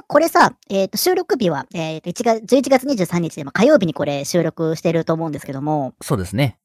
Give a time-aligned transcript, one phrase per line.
[0.00, 6.58] まあこれさ、えっ、と、収録日は、えっ、と、1月、11月23日で、まあ、火曜日にこれ収録してると思うんですけども、そうですね。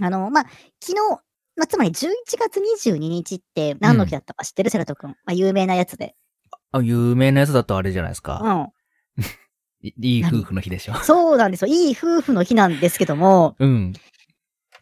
[0.00, 0.44] あの、まあ、
[0.80, 1.20] 昨日、
[1.54, 2.08] まあ、つまり11
[2.38, 5.10] 月22日って何の日だったか知ってる、セラト君。
[5.10, 6.14] まあ、有名なやつで。
[6.72, 8.38] あ、有名なやつだとあれじゃないですうか。
[8.38, 8.72] ん。
[9.82, 10.94] いいい夫婦の日でしょ。
[10.94, 11.68] そうなんですよ。
[11.68, 13.92] いい夫婦の日なんですけども、うん。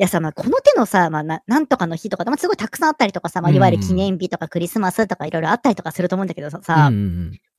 [0.01, 6.95] いやさ、まあ、この手のさ、まあ、ななんとかの日とか、まあ、すごいたくさんあったりとかさ、まあ、いわゆる記念日とかクリスマスとかいろいろあったりとかすると思うんだけどさ、さうん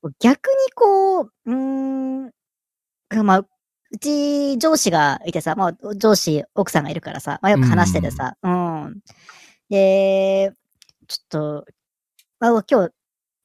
[0.04, 0.14] うん。
[0.20, 2.32] 逆にこう、うーん、
[3.24, 3.48] まあ、う
[4.00, 9.02] ち上司がいてさ、まあ、上司、奥さんがいるからさ、まあ、よく話しててさ、うん。
[9.70, 10.52] で、
[11.08, 11.66] ちょっと、
[12.40, 12.92] まあ、今日、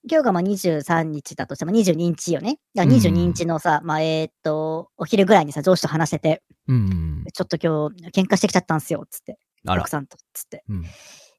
[0.09, 2.59] 今日がまあ23日だとしても22日よね。
[2.75, 6.77] だから22日のさ、まあ、えーっと、お昼ぐらいにさ、上司と話してて、うん。
[6.77, 7.25] うん。
[7.33, 9.39] ちょっと今日喧嘩してきちゃったんすよ、つって。
[9.67, 9.91] 奥。
[9.91, 10.63] さんと、つって。
[10.69, 10.83] うん。
[10.85, 10.87] い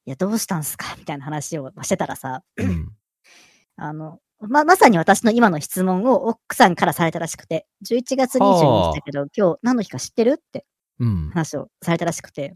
[0.04, 0.94] や、どうしたんすか？
[0.98, 2.92] みたいな話をしてたらさ、うん。
[3.76, 10.32] あの、ま、まさに私の今の質問を奥さんからされたらしくて、11月22日だけど、今日何の日か知ってる？
[10.32, 10.66] って
[11.00, 11.30] うん。
[11.30, 12.54] 話をされたらしくて、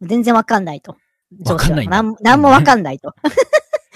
[0.00, 0.96] 全然わかんないと。
[1.46, 3.14] わかんないんだなんなんもわかんないと。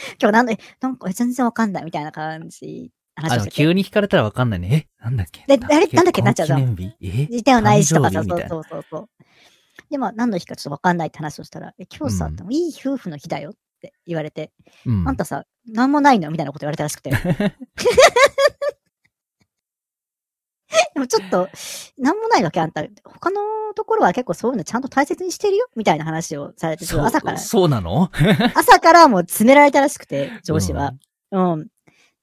[0.21, 3.47] 今日何の、えなんかえ全然わかんないみたいな感じ、話を。
[3.51, 4.89] 急に聞かれたらわかんないね。
[5.01, 5.45] えなんだっけ？
[5.57, 6.23] であれなんだっけ？
[6.23, 7.37] なっちゃうじゃん結婚記念日？
[7.39, 7.43] え？
[7.43, 9.09] ではないしとかさ、そうそうそうそう。
[9.91, 14.53] で、まあ、何の日かちょっとわかんないって話をしたら、え今日さ、うんでもいい夫婦の日だよって言われて、
[14.87, 15.09] うん。
[15.09, 16.31] あんたさ、なんもないの？
[16.31, 17.11] みたいなこと言われたらしくて。
[20.94, 21.48] でもちょっと、
[21.98, 22.83] なんもないわけあんた。
[23.05, 23.41] 他の
[23.75, 28.11] ところは結構そういうのちゃんと大切にしてるよみたいな話をされて、朝から、そうなの？
[28.55, 30.95] 朝からもう詰められたらしくて、上司は。
[31.33, 31.67] うん。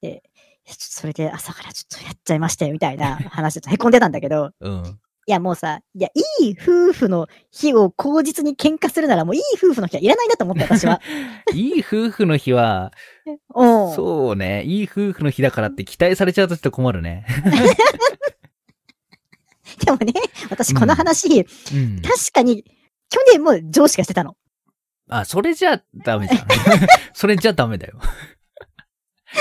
[0.00, 0.22] で、
[0.64, 4.98] いやちょっとそれで朝からちょっとやっちゃいましたよみたいな話で凹んでたんだけど、うん。
[5.24, 6.08] いやもうさ、いや、
[6.40, 11.00] いい夫婦の日を口実に喧嘩するならもういい夫婦の日はいらないんだと思って、私は。
[11.54, 12.92] いい夫婦の日は、
[13.54, 13.94] うん。
[13.94, 14.64] そうね。
[14.64, 17.24] いい夫婦の日だからって期待されちゃうとちょっと困るね。
[19.84, 20.12] でもね、
[20.50, 22.02] 私この話、うん。
[22.02, 22.64] 確かに、
[23.10, 24.36] 去年も上司がしてたの。
[25.08, 26.46] あ、それじゃダメじゃん。
[27.12, 27.98] それじゃダメだよ。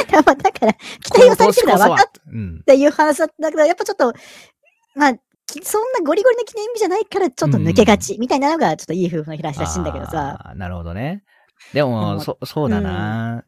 [0.09, 0.33] だか
[0.65, 2.63] ら、期待をされてるのは分かっうん。
[2.63, 4.13] ていう話だったけど、やっぱちょっと、
[4.95, 5.13] まあ、
[5.47, 10.53] きそんなゴリゴリの記念日じゃないからちょっと抜けがち、みたいなのがちょっといい夫婦の日らしいんだけどさ。
[10.55, 11.23] なるほどね。
[11.73, 13.43] でうも、んそ、そうだな、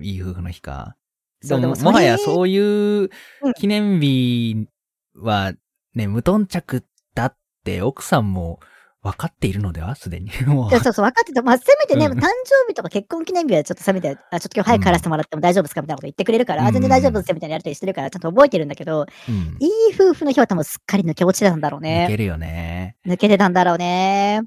[0.00, 0.96] いい夫婦の日か。
[1.42, 3.10] でも、もはやそういう
[3.42, 4.68] うん記念日
[5.16, 5.52] は、
[5.94, 8.60] ね、無頓着だって奥さんも
[9.02, 9.94] 分かっているのでは？
[9.96, 10.30] すでに。
[10.32, 11.42] そうそう、分かってた。
[11.42, 19.56] まあ、せめてね、うん誕生日とか結婚記念日はちょっとせめて、あ、ちょっと今日早く帰らせてもらっても大丈夫ですかみたいなこと言ってくれるから、あ、全然大丈夫ですよみたいなやりとりしてるから、ちゃんと覚えてるんだけど、うん。
[19.58, 22.06] いい夫婦の日は多分すっかり抜け落ちてたんだろういね。
[22.08, 22.96] けるよね。
[23.04, 24.40] 抜けてたんだろうね。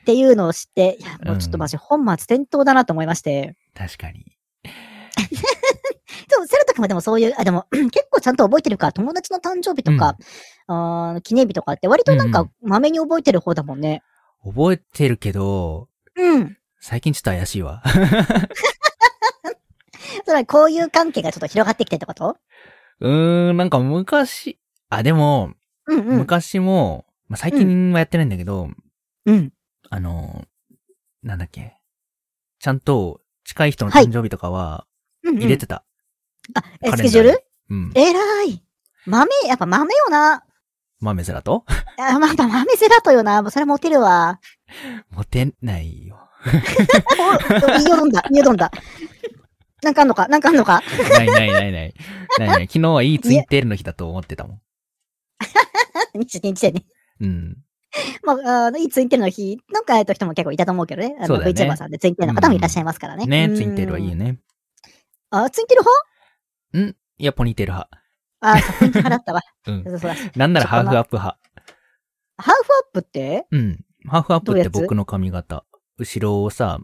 [0.00, 3.54] っていうのを知って、いや、もうちょっとマジ本末転倒だなと思いまして。
[3.74, 4.24] 確かに。
[6.30, 10.16] でも、セルト君はでもそういう、あ、でも、 結構ちゃんと覚えてるから、友達の誕生日とか、
[10.72, 14.04] あー記念日とかって割となんかうん、まめに覚えてる方だもんね。
[14.44, 16.56] 覚えてるけど、うん。
[16.78, 17.82] 最近ちょっと怪しいわ。
[20.24, 22.36] つまり、こういう関係がちょっと広がってきてってこと？
[23.00, 24.58] うーん、なんか昔、
[24.88, 25.54] あ、でも、
[25.86, 26.18] うんうん。
[26.18, 28.70] 昔も、まあ、最近はやってないんだけど、
[29.26, 29.52] うん。
[29.90, 30.44] あの、
[31.22, 31.76] なんだっけ。
[32.60, 34.86] ちゃんと近い人のはい誕生日とかは
[35.24, 35.84] うんうん入れてた。
[36.54, 37.44] あ、えカレンダーにスケジュール？
[37.70, 37.92] うん。
[37.94, 38.62] えらい。
[39.06, 40.44] 豆、やっぱ豆よな。
[41.00, 41.64] 豆セラと
[41.98, 43.42] あ、まあ、豆セラトよな。
[43.42, 44.38] もうそれモテるわ。
[45.10, 46.18] モテないよ。
[47.62, 48.22] お言いよどんだ。
[48.30, 48.70] 言いよどんだ。
[49.82, 50.28] なんかあんのか？
[50.28, 50.82] なんかあんのか？
[51.12, 51.94] ないないないない。
[52.38, 52.66] ないない。
[52.66, 54.60] 昨日はいいツインテールの日だと思ってたもん。
[56.14, 56.84] 日日でね。
[57.20, 57.56] うん。
[58.22, 61.16] まあ、あのいいツインテールの日、なんかえっと人も結構いたと思うけどね。
[61.18, 63.24] あの、そうだよね VTuber さんでツインテールの方もいらっしゃいますからね。
[63.26, 64.16] ね、うんツインテールはいいよ。
[64.16, 64.38] ね。
[65.30, 65.84] あ、ツインテール
[66.74, 66.92] 派？
[66.92, 67.99] んいや、ポニーテール派。
[68.40, 69.40] あ、そう、ツイったわ。
[69.66, 69.84] うん。
[70.36, 71.38] なんならハーフアップ派。
[72.38, 72.54] ハーフア
[72.90, 73.46] ップって？
[73.50, 73.84] うん。
[74.08, 75.64] ハーフアップって僕の髪型。
[75.98, 76.78] 後ろをさ、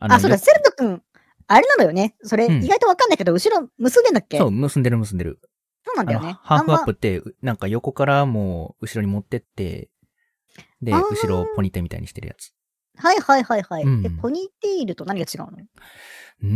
[0.00, 1.02] ああそうだ、セルト君、
[1.46, 2.16] あれなのよね。
[2.22, 4.38] それ、うん意外とわかんないけど、後ろ結んでんだっけ？
[4.38, 5.38] そう、結んでる結んでる。
[5.84, 6.36] そうなんだよね。
[6.42, 9.88] ハーフアップって、なんか横からもう後ろに持ってって、
[10.82, 12.52] で、後ろをポニテみたいにしてるやつ。
[12.96, 13.84] まはいはいはいはい。
[13.84, 15.50] うんえ、ポニーテールと何が違うの？
[16.42, 16.50] うーん。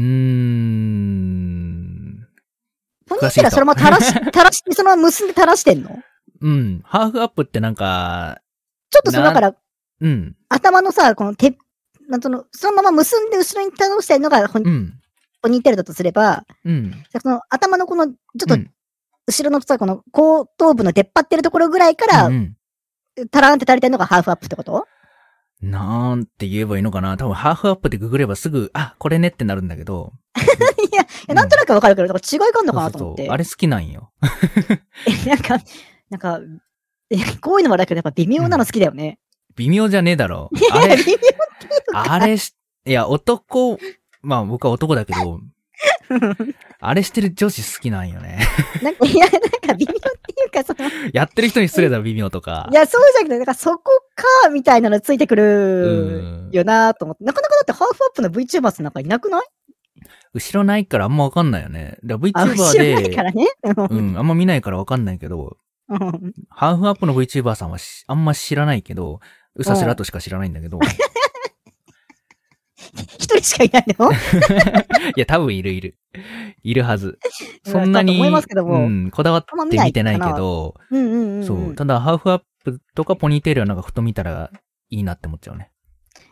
[3.07, 5.99] ポニーテールはそのまま垂らし、 垂らして、そのまま結んで垂らしてんの？
[6.41, 6.83] うん。
[6.85, 8.41] ハーフアップってなんか、
[8.91, 9.55] ちょっとその、なだから、
[10.01, 10.37] うん。
[10.49, 11.57] 頭のさ、この手、
[12.09, 14.95] なんとの、そのまま結んで後ろに倒してるのがうん。
[15.43, 17.05] ポニーテールだとすれば、うん。
[17.11, 18.15] その頭のこの、ちょ
[18.45, 18.71] っとうん
[19.27, 22.57] 後ろのさ、この後頭部の出っ張ってるところぐらいから、うん
[23.31, 24.89] タラーンって垂れてるのがハーフアップってこと？
[25.65, 27.17] なんて言えばいいのかな？
[27.17, 30.13] 多分ハーフアップでググればすぐ、あ、これねってなるんだけど、
[30.93, 33.23] いや、いやなんとなくわかるけど、なんか違いがあるのかなと思って。
[33.23, 34.13] そうそうそうあれ好きなんよ。
[35.27, 35.59] えなんか、
[36.11, 36.41] なんか、
[37.11, 39.19] えこういうのもあるけど、やっぱ微妙なの好きだよね。
[39.57, 40.51] 微妙じゃねえだろ。
[40.73, 41.05] あれ微、
[41.93, 42.55] 妙あれし、
[42.87, 43.79] いや、男、
[44.23, 45.41] まあ僕は男だけど、
[46.81, 48.39] あれしてる女子好きなんよね。
[48.83, 52.69] なんか、いや、なんか微妙っていうか、その、いやってる人に失礼だろ、微妙とか。
[52.73, 53.83] や、そうじゃなくて、なんかそこ
[54.43, 56.51] か、みたいなのついてくうるん。
[56.53, 57.25] よなと思って。
[57.25, 59.43] なかなかだってハーフアップの VTubers なんかいなくない？
[60.35, 61.99] 後ろないからあんまわかんないよね。
[62.05, 63.47] VTuber 後ろないかで、らね。
[63.91, 65.57] うん、あんま見ないからわかんないけど、
[65.89, 69.21] うんハーフアップの VTuber さんはしあんま知らないけど、
[69.55, 70.79] うさせらとしか知らないんだけど、
[72.95, 74.11] 一人しかいないの？
[74.13, 74.17] い
[75.17, 75.97] や、多分いるいる。
[76.63, 77.19] いるはず。
[77.65, 81.47] そんなに、思いますけどもうん、こだわって見てないけど、うんうんうんうん。
[81.47, 81.75] そう。
[81.75, 84.51] ただ、ハーフアップとかポニーテールはなんかふと見たら
[84.91, 85.71] いいなって思っちゃうね。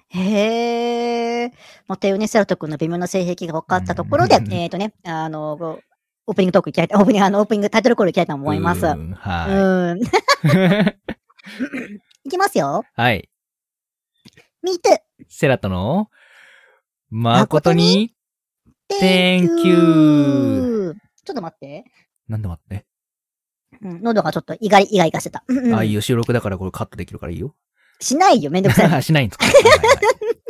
[0.09, 1.53] へえ。
[1.89, 5.81] まあ、ていうね、セラト君の微妙な性癖が分かったところでう、んえっとね、あの、
[6.27, 8.87] オープニングトークいきたいと、オープニング、あの、オープニングタイトルコールいきたいと思います。
[8.87, 9.99] ううん。
[9.99, 10.03] い。
[12.25, 12.85] いきますよ。
[12.95, 13.29] はい。
[14.63, 14.79] Me too.
[15.29, 16.09] セラトの、
[17.15, 18.15] 誠に、
[18.91, 20.95] Thank you.
[21.27, 21.85] ちょっと待って。
[22.27, 22.87] なんで待って。
[23.83, 25.45] うん、喉がちょっと意外、意外がしてた。
[25.75, 27.55] ああいう収録だからこれカットできるからいいよ。
[28.01, 29.03] しないよ、めんどくさい。
[29.05, 29.45] しないんですか？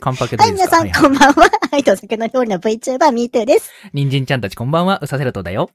[0.01, 1.51] カンパケではい皆さん、こんばんは。
[1.73, 3.69] はい、と酒の料理の VTuber、Me too です。
[3.93, 5.69] 人参ちゃんたちこんばんは、うさセラトだよ。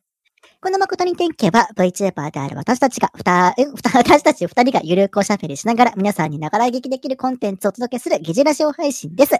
[0.62, 9.36] この誠に天気は VTuber である私たちが、ふた、え、ふた、私たち二人がゆるくおしゃべりしながら皆さんにながら聞きできるコンテンツをお届けする疑似ラジオ配信です。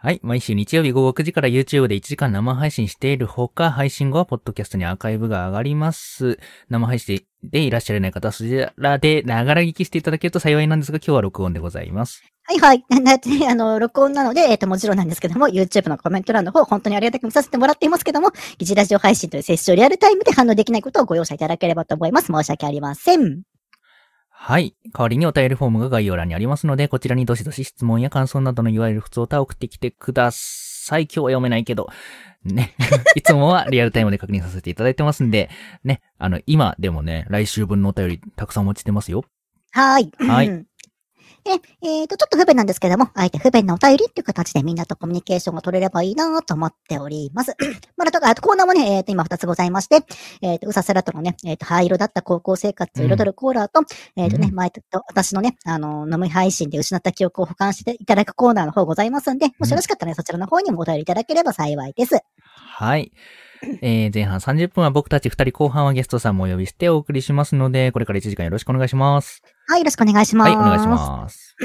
[0.00, 0.20] はい。
[0.22, 6.38] 毎週日曜日午後9時から YouTube で1時間生配信しているほか、配信後はポッドキャストにアーカイブが上がります。
[6.68, 12.22] 生配信でいらっしゃらない方はそちらでながら聞きしていただけると幸いなんですが、今日は録音でございます。
[12.44, 12.84] はいはい。
[12.90, 13.12] なな
[13.50, 22.28] あの、録音なので、えっ、と、もちろんなんですけども、YouTube のコメント欄の方、本当にありがたく見させてもらっていますけども、疑似ラジオ配信という接種をリアルタイムで反応できないことをご容赦いただければと思います。
[22.32, 23.57] 申し訳ありません。
[24.40, 24.76] はい。
[24.94, 31.02] 代わりにお便りフォームが概要欄にありますので、こちらにどしどし質問や感想などのいわゆる普通歌を送ってきてください。
[31.02, 31.88] 今日は読めないけど、
[32.44, 32.72] ね。
[33.16, 35.50] いつもはリアルタイムで確認させていただいてますんで、
[35.82, 36.02] ね。
[36.18, 39.24] あの、今でもね、来週分のお便りたくさんお待ちしてますよ。
[39.72, 40.12] はい。
[40.18, 40.67] はいうん
[41.44, 47.54] で、えっ、と、ちょっと不便なんですけども、あえて不便なお便りっていう形でみんなとコミュニケーションが取れればいいなと思っております。
[47.96, 50.04] まだとか、あとコーナーもね、えっ、と、今2つございまして、
[50.42, 53.82] えっ、と、うさせらとのね、えっ、と、灰色だった高校生活を彩るコーラーと、
[54.16, 62.18] えっ、とね、うん前と、私のね、あの、飲み配信で失った記憶を保管していただくコーナーの方ございますんで、もしよろしかったらね、そちらの方にもお便りいただければ幸いです。
[62.42, 63.12] はい。
[63.82, 69.42] えー、前半30分は僕たち2人後半はゲストさんもお呼びしてお送りしますので、これから1時間よろしくお願いします。
[69.66, 70.48] はい、よろしくお願いします。
[70.48, 71.56] はい、お願いします。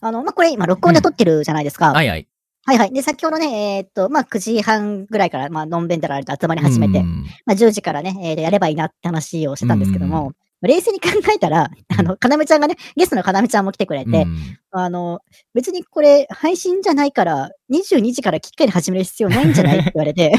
[0.00, 1.92] あの、まあ、これ今、録音で撮ってるじゃないですか。
[1.92, 2.28] はいはい。
[2.66, 2.92] はいはい。
[2.92, 10.32] で、先ほどね、えーっと、まあ、9時半ぐらいから、まあ、のんべんだら集まり始めて、うんまあ、10時からね、えーやればいいなって話をしてたんですけどうも、
[10.62, 15.20] 冷静に考えたら、あの、かなめちゃんがね、ゲストのかなめちゃんも来てくれて、うんあの、
[15.54, 19.78] 別にこれ、配信じゃないから、22時からきっかり始める必要ないんじゃない？
[19.80, 20.32] って言われて、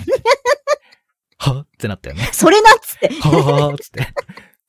[1.54, 2.30] はってなったよね。
[2.34, 4.08] それなっつって、はーっつって。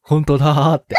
[0.03, 0.97] 本当だーって。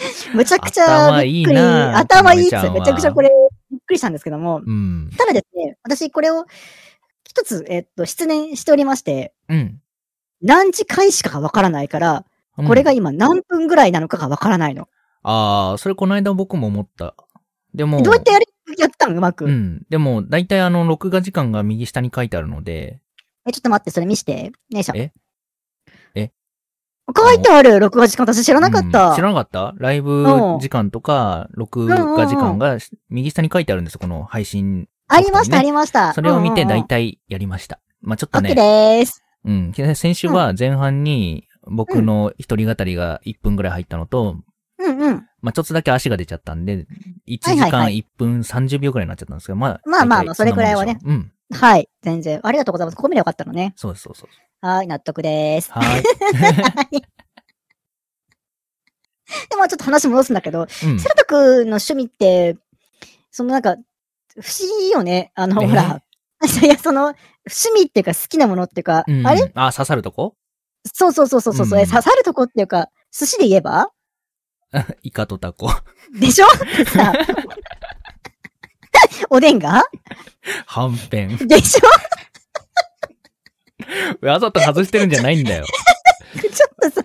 [0.34, 3.30] むちゃくちゃ頭いいびっくり、な頭いいっつって、めちゃくちゃこれ、
[3.70, 5.10] びっくりしたんですけども、うん。
[5.16, 6.46] ただですね、私これを、
[7.24, 9.80] 一つ、えっと、失念しておりまして、うん。
[10.42, 12.12] 何時開始かがわからないから、
[12.58, 14.86] うんこれが今何分ぐらいなのかがわからないの。
[15.22, 17.14] ああ、それこの間僕も思った。
[17.72, 19.16] でも、どうやってやり、やったの？
[19.16, 19.46] うまく。
[19.46, 19.86] うん。
[19.88, 23.00] でも、だいたいあの、録画時間が右下に書いてあるので、
[23.46, 24.52] え、ちょっと待って、それ見して。
[24.70, 24.94] よいしょ。
[24.96, 25.12] え？
[26.14, 26.32] え？
[27.16, 29.10] 書いてある録画時間私知らなかった。
[29.10, 29.74] うん知らなかった？
[29.78, 30.24] ライブ
[30.60, 32.78] 時間とか、録画時間が
[33.08, 34.88] 右下に書いてあるんですよ、この配信。
[35.08, 36.12] ありました、ねありました。
[36.14, 37.80] それを見て大体やりました。
[38.00, 39.24] まあちょっとね、でーす。
[39.44, 39.72] うん。
[39.96, 44.36] 先週は前半に僕の一人語りが1分ぐらい入ったのと、
[44.78, 45.26] うんうん。
[45.40, 46.86] まあちょっとだけ足が出ちゃったんで、
[47.26, 49.80] 1時間はいはいはい1分30秒ぐらいになっちゃったんですけど、まあ。
[49.84, 50.98] まあまあそれくらいはね。
[51.04, 51.32] うん。
[51.58, 51.88] はい。
[52.02, 52.40] 全然。
[52.42, 52.96] ありがとうございます。
[52.96, 53.72] ここ見ればよかったのね。
[53.76, 54.66] そうですそうそう。
[54.66, 55.72] はい、納得でーす。
[55.72, 56.02] はい。
[59.48, 61.08] でもちょっと話戻すんだけど、うんセ。
[61.08, 61.38] ラト君
[61.70, 62.56] の趣味って、
[63.30, 63.76] そのなんか、
[64.40, 65.32] 不思議よね。
[65.34, 65.68] あの、えー？
[65.68, 66.02] ほら。
[66.62, 69.50] いや、その、趣味っていうか好きなものっていうか、うんあれ？
[69.54, 70.34] あ、刺さるとこ？
[70.94, 73.90] そうそうそうそうそう、うんえ刺さるとこっていうか、寿司で言えば？
[75.02, 75.68] イカとタコ。
[76.18, 76.46] でしょ？
[76.86, 77.12] さ
[79.30, 79.84] おでんが？
[80.66, 81.36] はんぺん。
[81.46, 84.26] でしょ？
[84.26, 85.64] わざと外してるんじゃないんだよ。
[86.40, 87.04] ちょっとさ、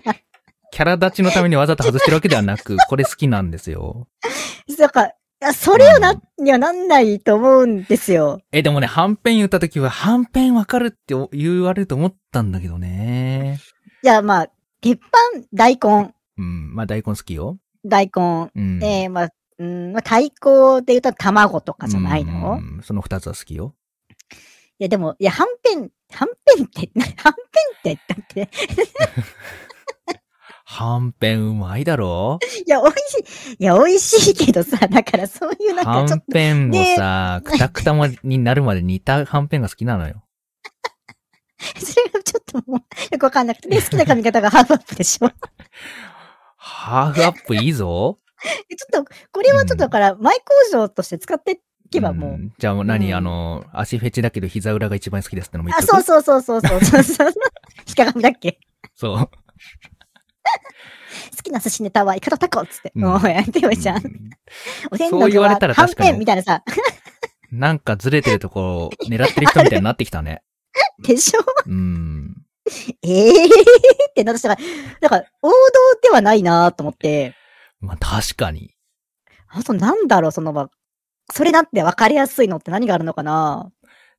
[0.72, 4.08] キャラ立ちのためにわざと外してるわけではなく、これ好きなんですよ。
[4.78, 8.40] なんか、や、それをな、にはなんないと思うんですよ。
[8.52, 13.60] え、でもね、はんぺん言った時は、はんぺんわかるって言われると思ったんだけどね。
[14.02, 14.48] じゃあまあ、
[14.80, 15.08] 鉄板、
[15.52, 16.14] 大根。
[16.38, 17.58] うん、まあ大根好きよ。
[17.84, 18.50] 大根。
[18.54, 18.82] うん。
[18.82, 23.74] えー、まあ、うん、まあ、太鼓で言うと卵とかじゃないの、その二つは好きよ。
[24.78, 27.34] や、でも、いや、はんぺん、はんぺんって、な はん
[27.82, 28.50] ぺんって、だって、
[30.64, 32.38] はんぺんうまいだろ？
[32.66, 33.56] いや、美味しい。
[33.58, 40.24] いや、美味しいけどさ、だからそういうなんはんかちょっと、ぺんをさ、くたくたまになるまで煮たはんぺんが好きなのよ。
[41.78, 42.80] それがちょっともう、
[43.12, 45.30] よくわかんなくて、で、好きな髪型がハーフアップでしょ。
[46.56, 48.18] ハーフアップいいぞ。
[48.46, 52.30] ちょっと、これはちょっとだから、前工場として使っていけばもう。
[52.32, 57.32] んじゃあもう何、うんあの、足フェチだけど膝裏が一番好きですってのも言っあ、そうそうそうそうそう そうそう。
[57.88, 58.58] 引か髪だっけ
[58.94, 59.18] そう。
[61.36, 62.92] 好きな寿司ネタはイカとタコっつって。
[62.94, 63.96] うんもうやってよじゃん。
[63.96, 64.30] うん
[64.90, 66.62] おでんそう言われの具ははんぺんみたいなさ。
[67.52, 70.42] なんかずれてるところを狙ってる人みたいになってきたね。
[71.02, 71.40] でしょ？
[71.66, 72.36] うん。
[73.02, 73.48] ええー、
[74.10, 74.56] ってなったから、
[75.00, 75.54] だから、王道
[76.02, 77.34] ではないなと思って、
[77.80, 78.74] まあ確かに。
[79.48, 80.70] あとなんだろう、その、まあ
[81.32, 83.72] それなんて分かりやすいのって何があるのかな？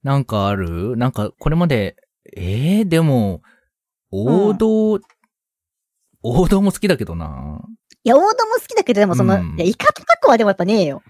[0.03, 0.97] なんかある？
[0.97, 1.95] なんかこれまで、
[2.35, 3.41] ええでも、
[4.11, 4.99] 王道、
[6.21, 7.61] 王道も好きだけどな。
[8.03, 11.01] いや、王道も好きだけど、でもその、うんいや、イカとタコはでもやっぱねえよ。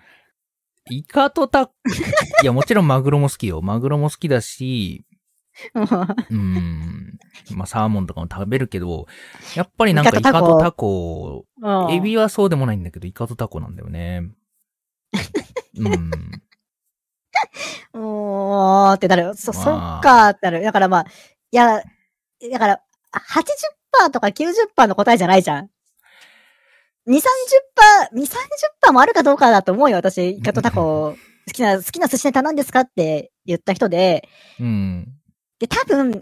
[0.92, 1.72] イカとタ、
[2.44, 3.64] いやもちろんマグロも好きよ。
[3.64, 5.07] マグロも好きだし、
[6.30, 7.18] うん。
[7.56, 9.08] まあサーモンとかも食べるけど、
[9.56, 11.46] やっぱりなんかイイカとタコ
[11.90, 14.24] エビはそうでもないんだけど、イカとタコなんだよね。
[15.78, 16.12] うん。
[17.94, 19.36] おーってなる。
[19.36, 20.64] そ、まあそっかーってなる。
[20.64, 21.06] だからまあ、
[21.52, 21.82] いや、
[22.52, 22.82] だから、
[24.06, 25.70] 80%とか90%の答えじゃないじゃん。
[27.08, 27.22] 2、30%、
[28.14, 30.32] 2、30%もあるかどうかだと思うよ、私。
[30.32, 31.16] イカとタコ、
[31.48, 34.28] 好きな、好きな寿司ネタなんですかって言った人で。
[34.60, 35.08] うん。
[35.60, 36.22] で、多分、わ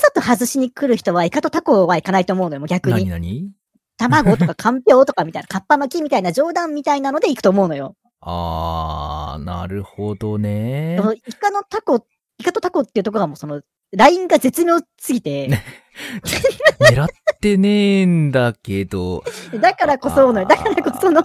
[0.00, 3.10] ざと外しに来る人はイカとタコはいかないと思うのよ、もう逆何に。
[3.10, 3.50] 何
[3.96, 7.94] 卵とかかんぴょうとかみたいな、かっぱ巻きみたいな冗談みたいなので行くと思うのよ。
[8.20, 10.96] あー、なるほどね
[11.26, 12.06] イカのタコ、
[12.38, 13.62] イカとタコっていうところがもうその、
[13.96, 15.48] ラインが絶妙すぎて、
[16.80, 17.08] 狙っ
[17.40, 19.22] てねえんだけど。
[19.60, 21.22] だからこそのよ、だからこその、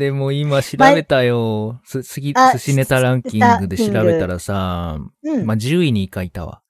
[0.00, 1.80] でも今調べたよ。
[1.84, 5.46] す、すぎ、あ寿司ネタランキングで調べたらさ、うん。
[5.46, 6.62] まあ、10位にイカいたわ。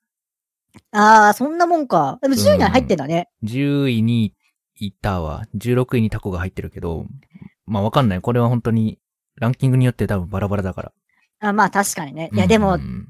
[0.91, 2.19] ああ、そんなもんか。
[2.21, 3.31] でも10位には入ってんだね。
[3.45, 4.35] 10位に
[4.75, 5.45] いたわ。
[5.57, 7.07] 16位にタコが入ってるけど、
[7.67, 8.21] まあわかんない。
[8.21, 8.99] これは本当に、
[9.37, 10.93] ランキングによって多分バラバラだから。
[11.39, 12.31] あまあ確かにね。
[12.33, 13.09] いやでも、うん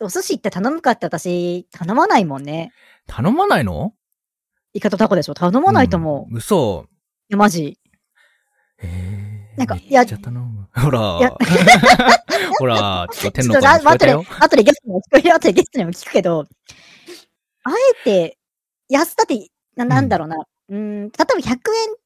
[0.00, 2.72] お寿司って頼むかって私、頼まないもんね。
[3.06, 3.92] 頼まないの？
[4.72, 6.30] イカとタコでしょ頼まないと思う。
[6.30, 6.86] いん嘘。
[7.28, 7.78] や、マジ。
[8.82, 10.68] えー、なんかめっちゃ頼む。
[10.74, 11.32] ほらいや。
[12.58, 15.34] ほら、 ちょっと天の声聞こえたよ。、後でゲストにも聞くよ。
[15.34, 16.46] 後でゲストにも聞くけど、
[17.64, 18.38] あえて、
[18.88, 20.36] 安だって、ななんだろうな。
[20.70, 21.58] うん、例えば100円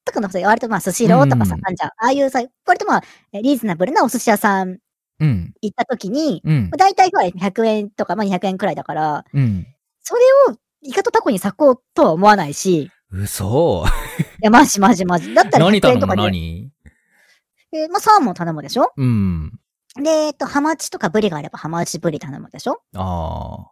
[0.04, 1.90] とかのさ、割とまあ、スシローとかさ、うんあんじゃん。
[1.90, 3.02] ああいうさ、割とまあ、
[3.32, 4.78] えリーズナブルなお寿司屋さん
[5.18, 5.52] うん。
[5.60, 6.76] 行った時に、うんまあ。
[6.76, 9.66] 大体ほら100円とか、まあ200円くらいだから、うん。
[10.00, 10.20] それ
[10.52, 13.84] をイカとタコに割こうとは思わないし、い嘘。
[14.40, 15.32] や、マジマジマジ。
[15.34, 16.70] だったら100何頼む円とかで、何？
[17.74, 18.92] えーまあサーモン頼むでしょ？
[18.96, 19.58] うん。
[19.96, 22.82] で、えっと、ハマチとかブリがあればハマチブリ頼むでしょ？
[22.96, 23.66] あ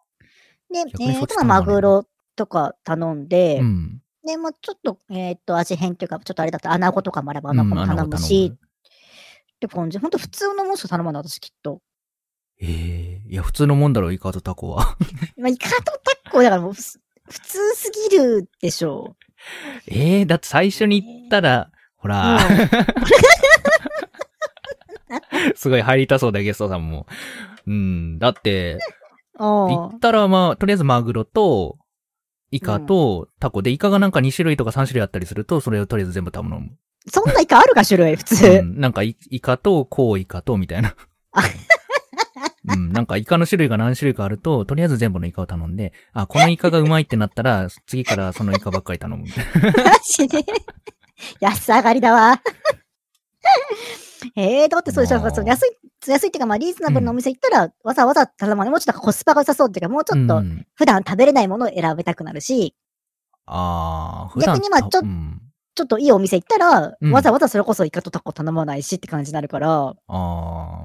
[0.72, 2.06] で、逆にそっえっと、まあマグロ
[2.36, 3.62] とか頼んで、あ。
[3.62, 4.02] うん。
[4.26, 9.98] で、まあちょっと、えっと、味変っていうか、ちょっとあれだったら、穴子とかもあればうん穴子も頼むし、むって感じ。
[9.98, 11.80] ほんと普通のものしか頼まない、私きっと。
[12.62, 14.96] ええいや、普通のもんだろ、イカとタコは。
[15.38, 15.92] まあ、イカと
[16.24, 19.16] タコだからもうふ、普通すぎるでしょ
[19.88, 22.08] ええだって最初に言ったら、ほう。
[22.08, 22.40] ら、うん
[25.56, 27.06] すごい入りたそうだよ、ゲストさんも。
[27.66, 28.18] うん。
[28.18, 28.80] だって、うん
[29.68, 31.78] 言ったらまあ、とりあえずマグロと、
[32.50, 36.70] イカとタコで、イカがなんか2種類とか3種類あったりすると、それをとりあえず全部頼む。
[37.06, 38.62] そんなイカあるか、種類、普う通。
[38.62, 40.94] ん、なんかイ、イカと、コウイカと、みたいな
[41.32, 41.42] あ。
[42.68, 49.84] うん、なんかイカの種類が何種類かあると、とりあえず全部のイカを頼んで、あ、このイカがうまいってなったら、 次からそのイカばっかり頼むみたいな。
[49.92, 50.44] マジで？
[51.40, 52.40] 安上がりだわ。
[54.36, 55.20] ええだってそうでしょ？
[55.20, 58.70] まあ安い、安いっていうか、まあ、リーズナブルなお店行ったら、わざわざ頼まない。
[58.70, 62.74] もうちょっとコスパが良さそうっていうか、もうちょっとうん、普段食べれないものを選びたくなるし、
[63.46, 65.40] ああ、普段逆にまあちょっうん、
[65.74, 70.84] ちょっといいお店行ったら、うんわざわざそれこそイカとタコ頼まないしって感じになるから、あま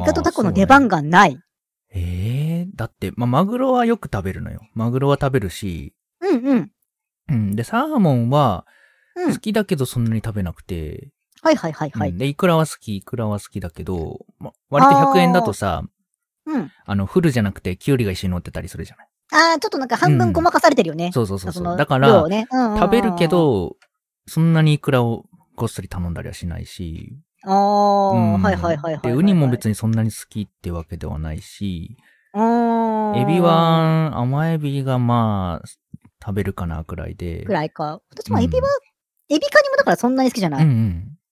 [0.00, 0.96] あイカとタコの出番が。
[0.98, 1.38] がない。
[1.94, 4.60] ええだって、まあ、マグロはよく食べるのよ。
[4.74, 6.70] マグロは食べるし、うんうん。
[7.28, 7.56] うん。
[7.56, 8.66] で、サーモンは、
[9.14, 9.38] うん好。
[9.38, 11.10] きだけどそんなに食べなくて、
[11.42, 12.10] はいはいはいはい。
[12.10, 15.82] うんで、いくらは好き、いくらは好きだけど、ま、割と100円だとさ、
[16.46, 16.72] うん。
[16.86, 19.08] あの、フルじゃなくて、キュウリが一緒に乗ってたりするじゃない。
[19.32, 21.10] ああ、ちょっとなんか半分ごまかされてるよね。
[21.12, 21.64] そうそうそうそう。
[21.64, 23.76] のだから、量ねうんうんうん食べるけ、ど、
[24.26, 25.24] そんなにいくらを
[25.56, 27.18] ごっそり頼んだりはしないし。
[27.44, 29.02] ああ、うんはいはいはいはいはい。
[29.02, 29.70] で、ウニも別に。
[29.70, 31.96] にそんなに好きってわけではないし、
[32.34, 33.16] うん。
[33.16, 35.68] エビ、は、甘エビがまあ、
[36.24, 37.44] 食べるかなくらいで。
[37.44, 38.00] くらいか。
[38.10, 38.68] 私もエビは、
[39.28, 40.64] エビカニもだからそんなに好きじゃなうんい。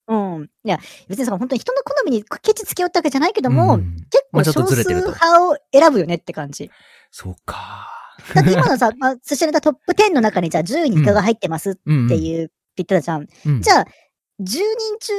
[0.09, 0.37] うん。
[0.37, 0.45] うん。
[0.45, 0.79] いや、
[1.09, 6.71] 別にさ、本当に人の好みにケチつけよったわけじゃないけども、うん結構少数派を選ぶよねって感じ。
[7.11, 7.89] そうか。
[8.35, 12.09] だって今のさ、まあ、寿司ネタトップ10の中にじゃあ10人イカが入ってますっうん。
[12.09, 13.27] ていう、って言ってたじゃん。
[13.47, 13.63] うん。
[13.63, 13.87] じゃあ、
[14.41, 14.63] 10人
[15.01, 15.13] 中、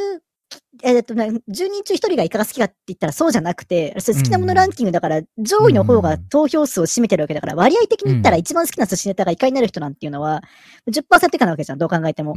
[0.83, 10.43] えーっとね、10人中1人がイカが好きかって言ったらそうじゃなくて、それ好きなものランキングだから、上位の方が投票数を占めてるわけだから、割合的に言ったら一番好きな寿司ネタがイカになる人なんていうのは、
[10.89, 12.33] 10%以下なわけじゃん、どう考えても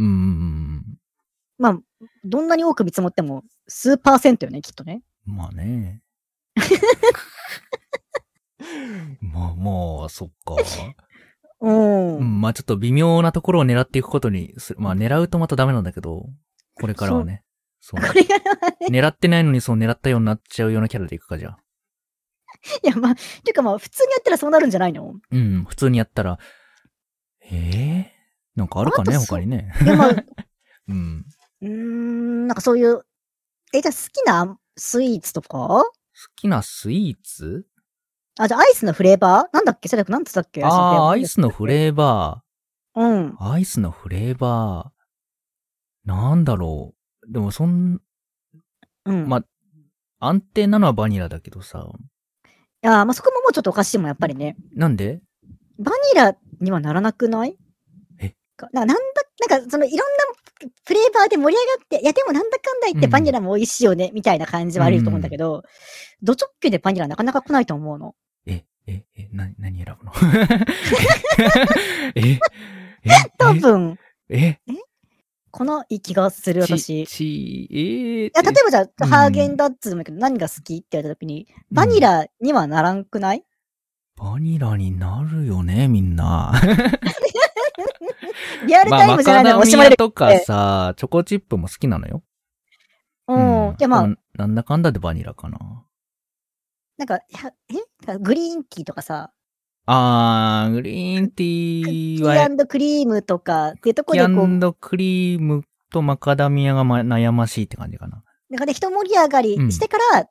[1.59, 1.79] まあ、
[2.25, 5.03] どんなに多く見積もっても、数パーセントよね、きっとね。
[5.27, 5.37] うん。
[5.37, 6.01] まあね。
[9.21, 10.57] まあまあ、そっか。
[11.65, 12.17] うん。
[12.19, 14.81] うん、まあちょっと微妙なところを狙っていくことにする。
[14.81, 16.27] まあ狙うとまたダメなんだけど、
[16.75, 17.43] これからはね。
[17.81, 18.01] そう。
[18.01, 18.37] これが、
[18.91, 21.59] 狙ってないのにそう狙ったようになっちゃうようなキャラでいくかじゃあ。
[22.83, 25.15] いや、まあ、ていうかまあ、普通にやったらそうなるんじゃないの？
[25.31, 26.39] うん、普通にやったら、
[27.51, 28.13] ええ
[28.57, 29.73] なんかあるかね他にね。
[29.83, 30.25] いや、まあ、う
[30.89, 31.27] うん。
[31.63, 33.05] ーん、なんかそういう、
[33.75, 35.49] え、じゃあ好きなスイーツとか？
[35.59, 35.85] 好
[36.37, 37.67] きなスイーツ？
[38.39, 39.55] あ、じゃあアイスのフレーバー？
[39.55, 39.89] なんだっけ？
[39.89, 40.65] それなんつったっけ？
[40.65, 42.43] ああ、アイスのフーレーバ
[42.95, 43.05] バー。
[43.05, 43.31] うん。
[43.31, 43.53] ー。
[43.53, 46.09] アイスのフレーバー。
[46.09, 46.95] なんだろ
[47.27, 47.33] う。
[47.33, 48.01] でもそん、
[49.05, 49.29] うん。
[49.29, 49.45] ま
[50.19, 51.87] 安定なのはバニラだけどさ。
[52.83, 54.57] いや、まあそこももうちょっとおかしいもん、やっぱりね。
[54.75, 55.21] なんで？
[55.79, 57.57] バニラにはならなくない？
[58.21, 58.35] え？
[58.57, 59.03] かななんだ、
[59.49, 60.05] なんか、そのいろんな
[60.87, 63.13] フレーバーで盛り上がって、いや、でもなんだかんだ言ってうん。
[63.13, 65.63] バニラも美味しいよね、みたいな感じはあると思うんだけど、
[66.23, 68.15] ド直球でバニラなかなか来ないと思うの。
[68.47, 70.13] え、え、え、な、何選ぶの？
[72.15, 72.39] え、え、
[73.39, 73.99] 多分、
[74.29, 74.59] え、
[75.51, 77.03] このいい気がする、ち、私。
[77.03, 79.09] いち、えー、や、例えばじゃあ、うん。
[79.09, 83.45] ハーゲンダッツでもいいけど、何が好きって言われた時に、バニラにはならんくない、
[84.17, 86.53] バニラになるよね、みんな。
[88.67, 89.59] リアルタイムじゃないの？
[89.59, 92.23] カダミが惜しまれとかさ、チョコチップも好きなのよ。
[93.29, 93.39] う
[93.73, 93.77] ん。
[93.77, 95.59] で、まあで、もなんだかんだでバニラかな。
[96.97, 99.33] なんか、えグリーンティーとかさ、
[99.87, 101.85] あー、グリーンテクィッ
[102.17, 108.23] キーは、ークリームとかってとこでこう、ャンクリームとマカダミアがま悩ましいって感じかな。
[108.51, 110.27] なんかね、一盛り上がりしてから、い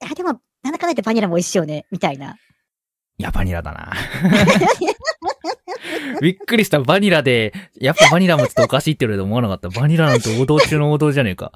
[0.00, 2.36] や、でも、なんだかんだ言ってバニラも美味しいよね、みたいな。
[3.18, 3.92] いや、バニラだな。
[6.20, 6.80] びっくりした。
[6.80, 9.68] バニラで、やっぱバニラもちょっとおかしいって言われて思わなかった。
[9.68, 11.52] バニラなんて王道中の王道じゃねえか。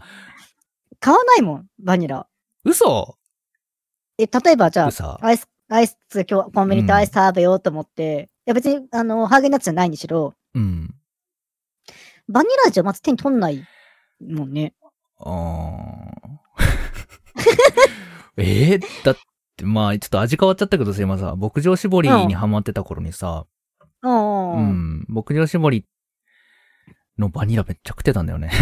[1.00, 2.26] 買わないもん、バニラ。
[2.64, 3.16] 嘘？
[4.18, 5.96] え、例えばじゃ嘘あ、アイス、アイス、
[6.28, 10.94] 今日コンビニでアイス食べようと思って、いや別に、あの、ハーゲンダッツじゃないにしろ、うん。
[12.28, 13.64] バニラじゃまず手に取んない
[14.20, 14.74] もんね。
[15.18, 16.36] あー
[18.38, 19.16] えー、だっ
[19.56, 23.46] て、まあ、ちょっと味変わっちゃったけどさ、今さ、牧場絞りにハマってた頃にさ、
[24.02, 24.52] うん。
[24.54, 24.60] う。
[25.02, 25.84] ん、牧場絞り
[27.18, 28.50] のバニラめっちゃ食ってたんだよね。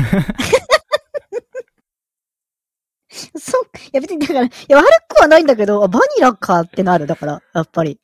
[3.36, 7.06] そう、いや別に、だから、いや悪くはないんだけど、あバニラかってなる。
[7.06, 8.00] だから、やっぱり。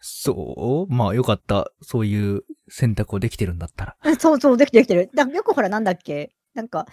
[0.00, 1.70] そうまあよかった。
[1.82, 3.96] そういう選択をできてるんだったら。
[4.18, 5.10] そうそう、できてるできてる。
[5.14, 6.32] だよくほら、なんだっけ？
[6.54, 6.86] なんか、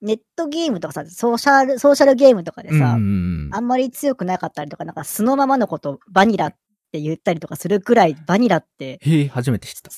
[0.00, 3.50] ネットゲームとかさ、ソーシャル、ソーシャルゲームとかでさ、うん。
[3.52, 6.56] あんまり強くなかったりとか、なんか素のままのこと、バニラっ
[6.90, 9.90] て言ったりとかするくらい、バニラって、へえ、初めて知った。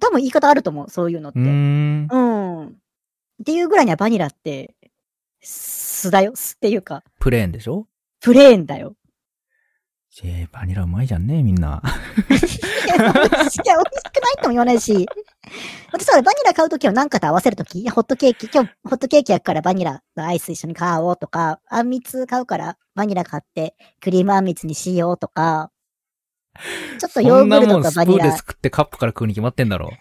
[0.00, 1.38] 多分言い方あると思う、そういうのって。
[1.38, 2.08] うーん。
[2.10, 2.16] う
[2.64, 2.66] ん。
[2.68, 2.72] っ
[3.44, 4.74] ていうぐらいにはバニラって、
[5.40, 7.86] 素だよ、素っていうか、プレーンでしょ？
[8.20, 8.94] プレーンだよ。
[10.22, 11.82] えー、バニラうまいじゃんね、みんな。
[11.84, 15.06] いや、美味しくないとも言わないし、
[15.92, 25.72] 私はバニラ買うときは何かと合わせるとき、ホットケーキ、今日ホットケーキ焼くからバニラのアイス一緒に買おうとか、あんみつ買うからバニラ買ってクリームあんみつにしようとか、
[26.98, 29.90] ちょっとヨーグルトそんなもんスプとバニラ、ーンですくってカップから食うに決まってんだろ。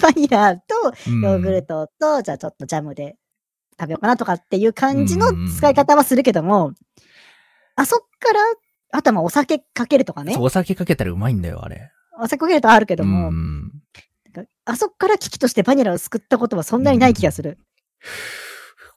[0.00, 0.64] バニラと
[1.08, 3.16] うんヨーグルトと、じゃあちょっとジャムで
[3.78, 6.72] 食べようかなとかっていう感じの使い方はするけども、
[7.76, 8.40] あそっから、
[8.92, 10.44] あとはまあお酒かけるとかねそう、。
[10.44, 11.92] お酒かけたらうまいんだよ、あれ。
[12.18, 13.72] お酒かけるとあるけども、うん。
[14.64, 17.58] あそっから危機としてバニラを救ったことはそんなにない気がする。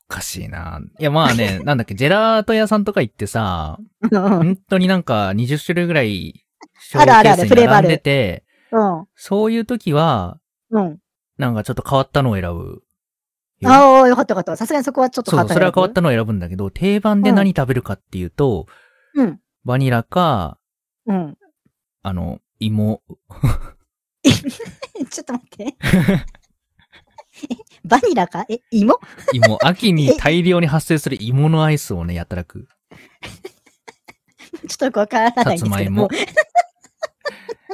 [0.09, 0.81] おかしいな。
[0.99, 4.09] いや、まあね、 なんだっけ、ジェラート屋さんとか行ってさ、うん。
[4.09, 6.45] 本当になんか20種類ぐらい、
[6.95, 9.05] あるあるあるフレーバーでて、うん。
[9.15, 10.39] そういう時は、
[10.71, 10.99] うん。
[11.37, 12.81] なんかちょっと変わったのを選ぶ
[13.59, 13.69] よ。
[13.69, 14.55] ああ、よかったよかった。
[14.57, 15.53] さすがにそこはちょっと変わった。
[15.53, 18.67] それは変わったのを選ぶんだけど、定番で何食べるかっていうと、
[19.15, 19.39] うん。
[19.63, 20.57] バニラか、
[21.05, 21.37] うん。
[22.01, 23.01] あの、芋。
[25.09, 25.75] ちょっと待って。
[27.43, 28.45] え、 バニラか？
[28.49, 28.99] え、芋？
[29.33, 29.59] 芋。
[29.65, 32.67] 秋に大量に発生する芋のアイスをね、やたらく。
[34.67, 36.09] ちょっとよくわからないんですけどさつまいもも。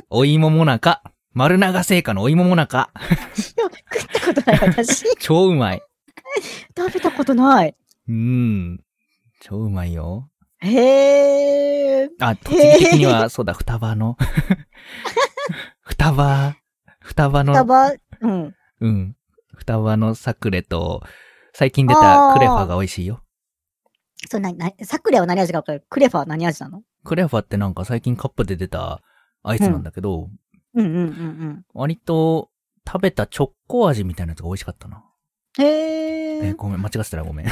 [0.10, 1.02] お芋もなか。
[1.34, 2.92] 丸長製菓のお芋もなか。
[3.36, 3.54] 食
[4.04, 5.06] ったことない私。
[5.20, 5.82] 超うまい。
[6.78, 7.76] 食べたことない。
[8.08, 8.84] うーん。
[9.42, 10.30] 超うまいよ。
[10.60, 12.10] へえ。
[12.20, 14.18] あ、栃木的には、そうだ、双葉の。
[15.82, 16.56] 双葉、
[17.02, 18.56] 双葉タの、バ、うん。
[18.80, 19.16] うん。
[19.56, 21.04] 双葉のサクレと、
[21.54, 23.22] 最近出たクレファが美味しいよ。
[24.30, 26.84] そう、な、な、サクレは何味かわかるクレファは何味なの？
[27.04, 29.02] クレファってなんか最近カップで出た
[29.44, 30.30] アイスなんだけど、
[30.74, 32.50] うんうんうん割と
[32.88, 35.04] 食べたチョコ味みたいなやつが美味しかったな。
[35.58, 35.66] うん。
[35.66, 36.48] へえ。
[36.48, 37.48] えーごめん、間違ってたらごめん。
[37.48, 37.50] い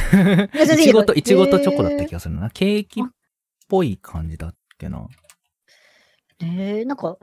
[0.77, 2.49] ちごと、いちごとチョコだったへ気がするな。
[2.49, 3.03] ケーキっ
[3.69, 5.07] ぽい感じだっけな。
[6.41, 7.17] えへえ、なんか、やっ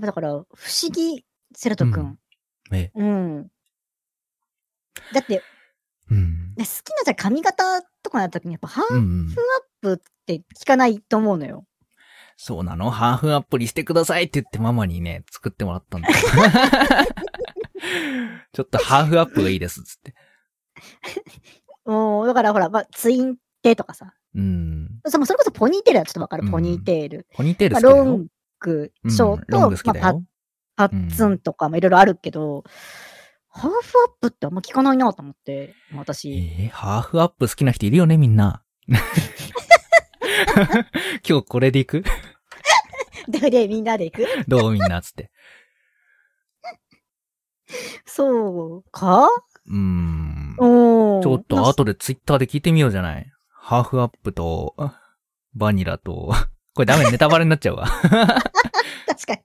[0.00, 0.46] ぱだから、不思
[0.90, 2.18] 議、セラト君。
[2.72, 3.48] え、うん。
[5.12, 5.42] だって、
[6.10, 6.54] うん。
[6.56, 9.34] ね好きなじゃあ髪型とかなった時に、やっぱハーフアッうんうん。
[9.80, 11.64] プって聞かないと思うのよ。
[12.36, 12.90] そうなの？
[12.90, 16.08] ハーフアップにしてくださいって言ってママにね、作ってもらったんだ。
[18.52, 20.14] ちょっとハーフアップがいいです、つって。
[21.84, 24.14] もう、だからほら、まあ、ツインテとかさ。
[24.34, 25.00] うん。
[25.06, 27.26] それこそポニーテールはちょっとわかる、うんポニーテール。
[27.34, 28.04] ポニーテールまあ、好きだよ。
[28.04, 28.26] ロン
[28.60, 30.22] グ、うんショート、ロング好きだまあ、よ。
[30.76, 32.64] パパッツンとかもいろいろあるけど、
[33.56, 36.32] ハーフアップってあんま聞かないなと思って、私。
[36.32, 38.64] えーハーフアップ好きな人いるよね、みんな。
[41.26, 42.04] 今日これで行く？
[43.28, 44.26] で、で、みんなで行く？
[44.48, 45.30] どうみんな、つって。
[48.04, 49.28] そうか？
[49.28, 50.56] うーん。
[50.58, 53.26] おーちょっとまあ後でツイッターで聞いてみようじゃない？
[53.48, 54.74] ハーフアップと、
[55.54, 56.34] バニラと、
[56.74, 57.86] これダメ、ネタバレになっちゃうわ。
[59.06, 59.40] 確かに。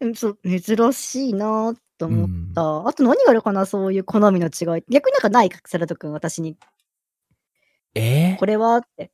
[0.00, 2.88] うん、そう、珍しいなと思った。
[2.88, 4.84] あと何があるかなそういう好みの違い。
[4.88, 6.56] 逆になんかないか、セラト君、私に。
[7.94, 8.34] え？
[8.36, 9.10] ーこれはって。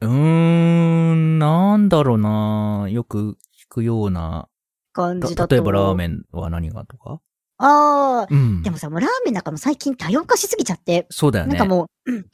[0.00, 4.48] うーん、なんだろうなよく聞くような。
[4.92, 5.48] 感じだと。
[5.48, 6.12] た例えばラーメン。
[6.12, 7.20] ンは何がとか？
[7.58, 8.62] ああ、うん。
[8.62, 11.50] でもさ、もうラーメンなんかも最近多様化しすぎちゃって、そうだよね。
[11.56, 12.26] なんかもう、うん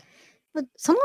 [0.76, 1.00] その、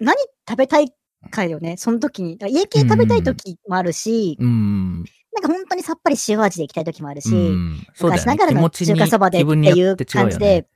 [0.00, 0.16] 何
[0.48, 0.92] 食べたい
[1.30, 2.38] かよね、その時に。
[2.48, 5.04] 家系食べたい時もあるし、うん。
[5.36, 7.86] なんか本当にさっぱり塩味でいきたい時もあるし、うん。
[7.94, 8.32] そうだよね。
[8.32, 10.66] 昔ながらの中華そばでっていう感じで、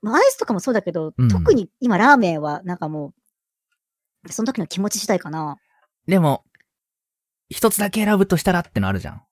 [0.00, 3.12] まあアイスとかもそうだけど、うん特に今ラーメンはなんかも
[4.24, 5.58] う、その時の気持ち次第かな。
[6.06, 6.42] でも、
[7.50, 9.22] 一つだけ選ぶとしたらってのあるじゃん。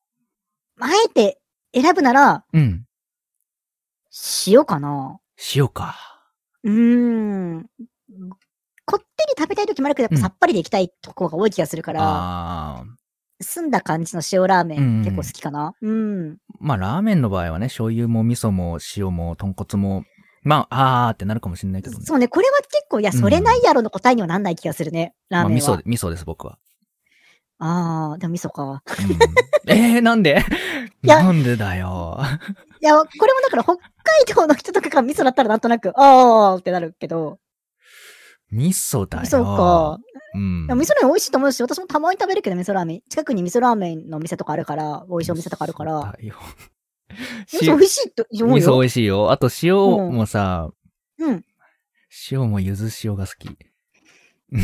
[0.80, 1.40] あえて
[1.74, 2.84] 選ぶなら、うん。
[4.46, 5.20] 塩かな。
[5.54, 5.96] 塩か。
[6.64, 7.66] うーん。
[8.84, 13.05] こってり食べたい時もあるけど、やっぱさっぱりでいきたいとこが多い気がするから、あー。
[13.40, 15.74] 澄んだ感じの塩ラーメうんン結構好きかな？
[15.80, 16.38] うん。
[16.58, 20.04] まあ、ラーメンの場合はね、醤油も味噌も塩も豚骨も、
[20.42, 22.04] まあ、あーってなるかもしれないけどね。
[22.04, 25.68] そうね、これは結構、いや、それないやろの答えにはなんない気がするね、ラーメンは。
[25.68, 26.58] まあ、味噌、味噌です、僕は。
[27.58, 28.82] ああ、でも味噌か。
[29.66, 30.44] うん、えー、なんで？
[31.02, 32.18] なんでだよ。
[32.80, 33.80] いや、これもだから北海
[34.34, 37.38] 道の人とかが味噌だったらなんとなく、ああってなるけど、
[38.50, 39.22] 味噌だよ。
[39.22, 39.98] 味噌か。
[40.34, 40.74] うんいや。
[40.74, 43.00] 味噌ラーメン美味しいと思うし、私もたまに食べるけど、味噌ラーメン。
[43.08, 46.14] 近くに味噌ラーメンの店とかあるから、美味しいお店とかあるから。
[46.20, 46.32] 味
[47.52, 48.56] 噌美味しいと思うよ。
[48.56, 49.30] 味噌美味しいよ。
[49.30, 50.70] あと塩もさ、
[51.18, 51.44] うん。
[52.30, 53.48] 塩も柚子塩が好き。
[53.48, 54.62] うん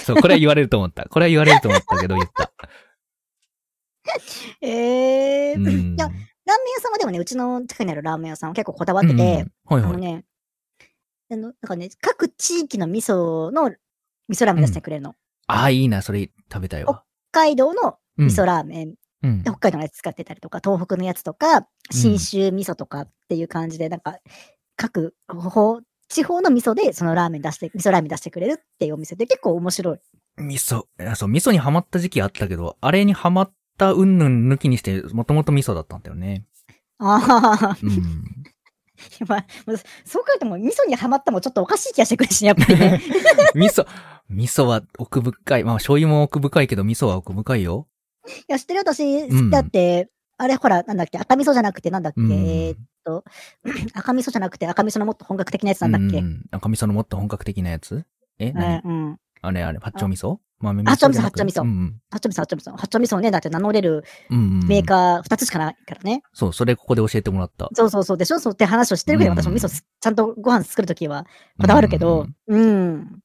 [0.00, 1.08] そう、これは言われると思った。
[1.08, 2.52] これは言われると思ったけど言った。
[4.60, 5.56] え えー。
[5.56, 5.94] うん。
[5.94, 6.10] いや
[6.52, 9.82] ラーメン屋さんはでもね、うちの近くにあるラーメン屋さんは結構こだわってて、うん、はいはい。
[9.84, 10.24] あのね、
[11.30, 13.72] あの、なんかね、各地域の味噌の
[14.28, 15.14] 味噌ラーメン出してくれるの。
[15.46, 17.04] ああ、いいな、それ食べたいわ。
[17.32, 19.50] 北海道のうん味噌ラーメン、うんで。
[19.50, 24.18] 北海道のやつ使ってたりとか、東北のやつとか、信州味噌とかっていう感じで、なんか、
[24.76, 29.98] 各方、地方の味噌でそのラーメン出して、味噌ラーメン出してくれるっていうお店で結構面白い。
[30.36, 30.84] 味噌。
[31.14, 36.44] そう、味噌にハマった時期あったけど、あれにハマったうんぬん抜きにして、もともと味噌だったんだよね。
[36.98, 37.92] ああ、うん。
[39.26, 39.46] まあ、
[40.04, 43.00] そう書いても味噌にはまったもちょっとおかしい気がしてくるしね、やっぱりね。
[43.56, 43.86] 味噌、
[44.28, 45.64] 味噌は奥深い。
[45.64, 47.88] まあ、醤油も奥深いけど、味噌は奥深いよ。
[48.26, 53.24] いや、知ってる私、うんだって、あれほら、なんだっけ、赤味噌じゃなくてなんだっけ、うんえーっと、
[53.94, 56.18] 赤味噌じゃなくて赤味噌のもっと本格的なやつなんだっけ？
[56.18, 56.44] うん。
[56.52, 58.04] 赤味噌のもっと本格的なやつ？
[58.38, 59.18] え何、うん、うん。
[59.40, 60.38] あれあれ、八丁味噌？
[60.62, 62.76] 豆八丁味噌じゃなく八丁味噌うん八丁味噌、八丁味噌。
[62.76, 66.22] 八丁味噌ね、だって名乗れるメーカー二つしかないからね。
[66.32, 67.68] そう、それここで教えてもらった。
[67.74, 68.16] そうそうそう。
[68.18, 68.38] でしょ？
[68.38, 71.26] そうって話をしてるけど、うん私も味噌すちゃんとご飯作るときは
[71.60, 73.20] こだわるけど、うん。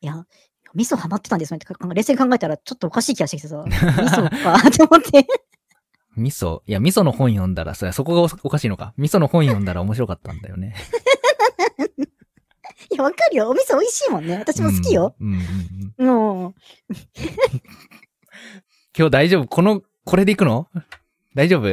[0.00, 0.24] いや、
[0.74, 5.26] 味噌ハマってたんですよねってか冷静に考えたらちょっとおかしい気がしてきてさ、味噌かって思って。
[6.16, 8.92] 味噌、いや、味噌の本読んだらさ、そこがおおかしいのか。
[8.96, 10.74] 味噌の本読んだら面白かったんだよね。
[12.90, 13.48] いや、わかるよ。
[13.50, 14.36] お味噌美味しいもんね。
[14.38, 15.14] 私も好きよ。
[15.20, 15.32] うん。
[15.98, 16.54] うんもう、
[18.96, 19.46] 今日大丈夫？
[19.48, 20.68] この、これで行くの？
[21.34, 21.68] 大丈夫？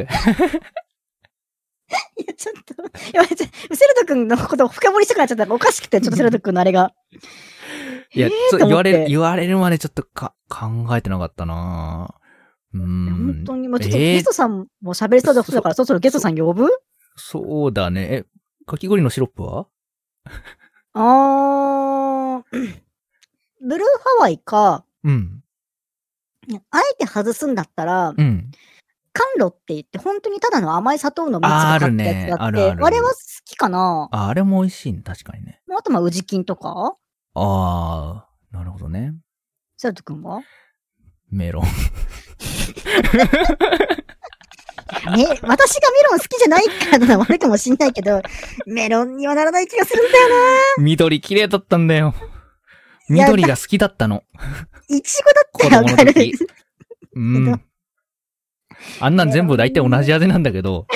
[2.26, 6.92] や、ちょっと、いや、ちょウセルト君のことを深掘りしたくなっちゃったからおかしくて、ちょっとセルト君のあれが。
[8.14, 12.14] いや、えーそうと思って言われる、言われるまでちょっとか、考えてなかったな
[12.74, 13.34] うーん。
[13.36, 16.68] 本当に、もうちょっとえーゲストさんも喋りそうだから、そろそろゲストさん呼ぶ？
[17.16, 18.08] そうだね。
[18.10, 18.24] え、
[18.66, 19.66] かき氷のシロップは？
[20.94, 22.58] あー、ブ
[23.78, 25.42] ルーハワイか、うん。
[26.70, 28.50] あえて外すんだったら、うん。
[29.14, 35.02] 甘露って言って、本当にただの甘い砂糖の蜜が買ったやつがあって、あるねあるあるれは好きかなあ、あれも美味しいね。
[35.02, 35.60] 確かにね。
[35.70, 36.96] あとまあ、宇治金とか？
[37.34, 39.14] あー、なるほどね。
[39.76, 40.42] セルト君は？
[41.30, 41.66] メロン。
[45.16, 48.20] ね、私がメロン好きじゃないから悪いかもしんないけど、
[48.66, 50.34] メロンにはならない気がするんだよな
[50.78, 52.14] 緑綺麗だったんだよ。
[53.08, 54.22] 緑が好きだったの。
[54.88, 56.32] いちごだってわかる。
[57.14, 57.62] うん。
[59.00, 60.86] あんなん全部大体同じ味なんだけど、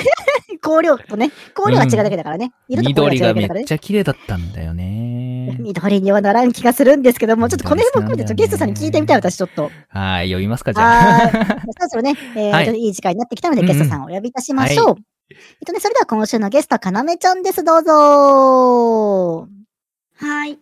[0.57, 2.51] 香料とね、香料が違うだけだからね。
[2.67, 3.63] 色と香料緑がめが違うだけだからね。
[3.63, 5.57] っちゃ綺麗だったんだよね。
[5.61, 9.71] 緑にはならん気がするんですけども、ちょっとこの辺も含めて、ちょっとゲストさんに聞いてみたい、私ちょっと。
[9.89, 11.19] はい、読みますか、じゃあ。
[11.19, 11.31] はい。
[11.31, 14.89] そろそろね、えー はいいい時間になってきたので、ゲストさんをお呼びいたしましょう。
[14.91, 14.95] うん
[15.29, 19.47] えっとね、それでは今週のゲストはかなめちゃんです、どうぞ。
[20.15, 20.57] はい。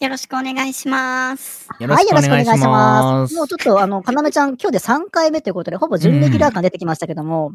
[0.00, 1.68] よろしくお願いします。
[1.78, 3.34] よろしくお願いします。
[3.34, 7.52] もうちょっと、あの、かなめちゃん、今日で3回目ということで、ほぼ準レギュラー感出てきましたけども、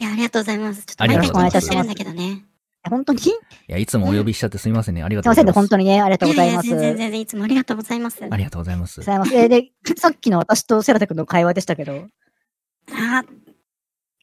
[0.00, 0.84] いや、ありがとうございます。
[0.84, 2.44] ちょっとあり毎がとうございます回緊張してるんだけどね。
[2.90, 3.18] 本当に？
[3.18, 3.34] すいい
[3.68, 5.02] や、いつもお呼びしちゃってすみませんね。
[5.02, 5.54] ありがとうございます。
[5.54, 6.68] 本当にね、ありがとうございます。
[6.68, 8.18] やや全然全然いつもありがとうございます。
[8.30, 9.06] ありがとうございますご。
[9.06, 9.34] ざいます。
[9.34, 12.08] えーで、 さっきの私とセラタ君の会話でしたけど、
[12.92, 13.52] あえ、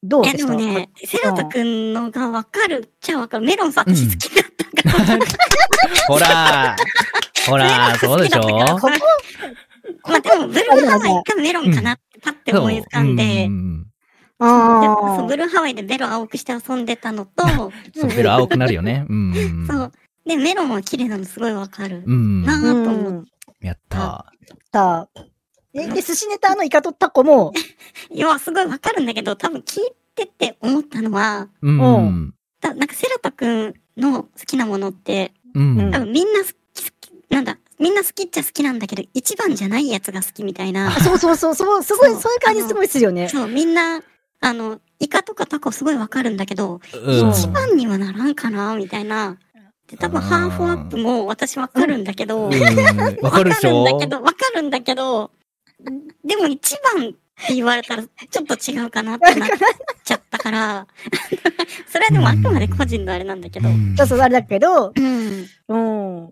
[0.04, 0.38] どうでした？
[0.38, 3.46] でもね、セラト君のがわかるっちゃわかる。
[3.48, 4.52] メロンさ、私好きだっ
[4.84, 5.26] たから。
[6.08, 6.76] ほら
[7.48, 8.42] ほらそうでしょ？
[8.42, 8.90] ここ
[10.08, 13.88] まあでも、ブルーハワイかメロンかなってパッて思い浮かんで、うん
[14.42, 17.44] そうブルーハワイでベロ青くして遊んでたのと、
[17.96, 19.06] そう、ベロ青くなるよね。
[19.10, 19.68] う んうん。
[19.68, 19.92] そう。
[20.26, 22.04] で、メロンは綺麗なのすごいわかる。
[22.06, 22.44] うん。
[22.44, 22.58] なあ。
[22.58, 23.26] ぁと思っうん。
[23.62, 24.26] やった
[24.74, 25.26] さあ、
[25.74, 27.54] え、で、寿司ネタのイカとタコも、
[28.10, 29.84] いや、すごいわかるんだけど、多分聞い
[30.16, 32.34] てて思ったのは、うん。
[32.60, 40.92] だなんかセラト君の好きなものって、うん多分みんな好き、好き、なんだ、みんな好きっちゃ好きなんだけど、一番じゃないやつが好きみたいな。
[41.00, 43.28] そうそうそう、そう、すごい、そうそういう感じすごいするよね。
[43.30, 44.02] そう、みんな、
[44.42, 49.38] あの、イカとかタコすごいわかるんだけど、うん一番にはならんかな、みたいな。
[49.88, 52.52] で、多分うんハーフアップも私わかるんだけど、うん
[53.22, 53.84] わかるでしょ？
[53.84, 55.32] わかるんだけど、わかるんだけど、
[56.26, 57.12] でも一番っ
[57.48, 59.50] て言われたらちょっと違うかなってなっ
[60.04, 60.88] ちゃったから、
[61.88, 65.48] それはでもあくまで個人のあれなんだけど、うんそうそう、あれだけど、うん。
[65.68, 65.78] う
[66.28, 66.30] ん。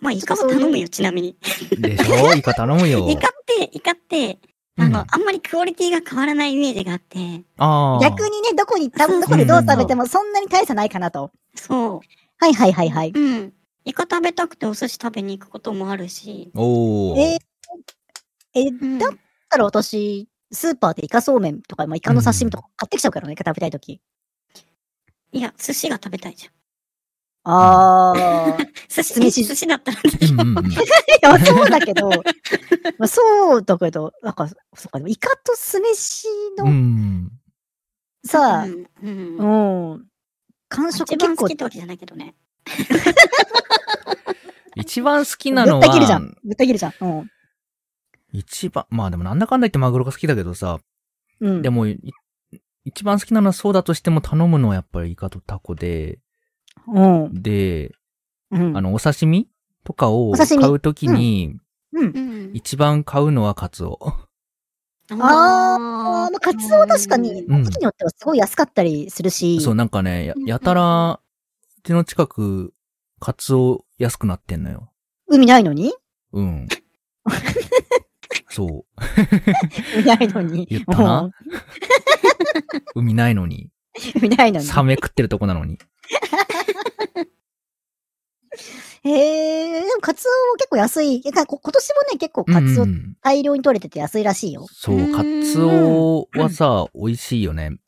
[0.00, 1.36] まあ、イカも頼むよ、ちなみに。
[1.78, 2.34] でしょ？
[2.34, 3.06] イカ頼むよ。
[3.10, 4.38] イカって、イカって、
[4.78, 7.18] あの、うんあんまりクオリティが変わらないイメージがあって、
[7.58, 8.00] ああ。
[8.02, 11.30] 逆にね、どこに、たどこでどう食べてもそんなに大差ないかなと。
[11.54, 12.00] そ。
[12.38, 13.52] はいはいはいはいううん。
[13.84, 17.18] イカ食べたくてお寿司食べに行くこともあるし、おー。
[17.18, 17.38] え
[18.54, 19.10] え、うんだっ
[19.48, 24.00] たら私、スーパーでイカそうめんとか、まあ、イカの刺身とか買ってきちゃうからね、イカ食べたいとき。
[25.32, 26.52] いや、寿司が食べたいじゃん。
[27.44, 28.66] あー。
[28.88, 29.98] 寿司、寿司だったら
[30.30, 30.76] うんうんうん い
[31.22, 32.22] や、そうだけど、
[32.98, 34.54] まあ、そうだけど、なんか、そ
[34.86, 36.28] うか、でもイカと酢飯
[36.58, 37.30] うのん。
[38.24, 38.86] さ、うん。
[39.02, 40.06] うんうん、
[40.68, 42.34] 感触一結構番好きってわけじゃないけどね。
[44.76, 46.36] 一番好きなぶのはった切るじゃん、。
[46.44, 46.94] ぶった切るじゃん。
[47.00, 47.30] うん。
[48.32, 50.80] 一番、まあでもなんだかんだ言ってマグロが好きだけどさ、
[51.40, 51.62] うん。
[51.62, 51.98] でも、い
[52.84, 56.18] 一番好きなのはそうだとしても頼むのはやっぱりイカとタコで、
[56.86, 57.42] うん。
[57.42, 57.92] で、
[58.50, 58.76] うん。
[58.76, 59.48] あの、お刺身
[59.84, 61.56] とかを買うときに。
[62.54, 63.98] 一番買うのはカツオ。
[65.10, 71.20] あー、まあ、カツオは確かに、うん時によってはすごい安かったりするし、そう、なんかね、ややたら、
[71.78, 72.72] うちの近く、
[73.20, 74.90] カツオ安くなってんのよ。
[75.26, 75.92] 海ないのに？
[76.32, 76.68] うん。
[78.48, 78.84] そう。
[79.96, 80.66] 海ないのに。
[80.70, 81.30] 言ったな
[82.94, 83.70] 海ないのに。
[84.14, 84.66] うん海ないのに。
[84.66, 85.78] サメ食ってるとこなのに。
[89.04, 91.22] へえ、でもカツオ結構安い。
[91.24, 94.66] 今年もね、結構カツオうん大量に取れてて安いらしいよ。
[94.70, 97.78] そう、カツオはさ、美味しいよね。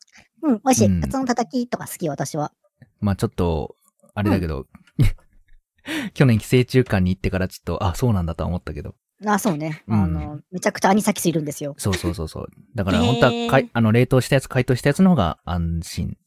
[0.41, 0.87] うん、美味しい。
[0.87, 2.51] うんカツオのたたきとか好き、私は。
[2.99, 3.75] まあちょっと、
[4.13, 4.67] あれだけど、
[6.13, 8.95] 去年寄生虫館に行ってからちょっと、あ、そうなんだとは思ったけど。
[9.25, 9.83] あ、そうね。
[9.87, 11.75] うんあの、めちゃくちゃアニサキスいるんですよ。
[11.77, 12.47] そうそうそうそう。
[12.75, 16.17] だから本当はかい、あの、冷凍したやつ、解凍したやつの方が安心。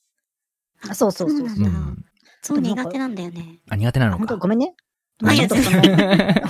[0.88, 1.66] あそうそうそうそう。
[1.66, 2.04] うん。
[2.54, 3.58] そう苦手なんだよね。
[3.68, 4.34] あ、苦手なあ本当？
[4.34, 4.42] のか。
[4.42, 4.74] ごめんね。
[5.20, 5.82] まあいいや ちょっとその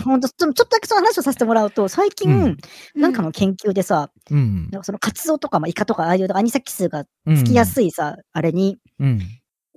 [0.04, 2.56] 本当ちょっとだけその話をさせてもらうと、最近、うん
[2.94, 4.68] なんかの研究でさ、うん。
[4.70, 7.36] なんかそのカツオとか、まあ、イカとか、ああいうアニサキスがうん。
[7.36, 9.20] つきやすいさ、あれに、うん。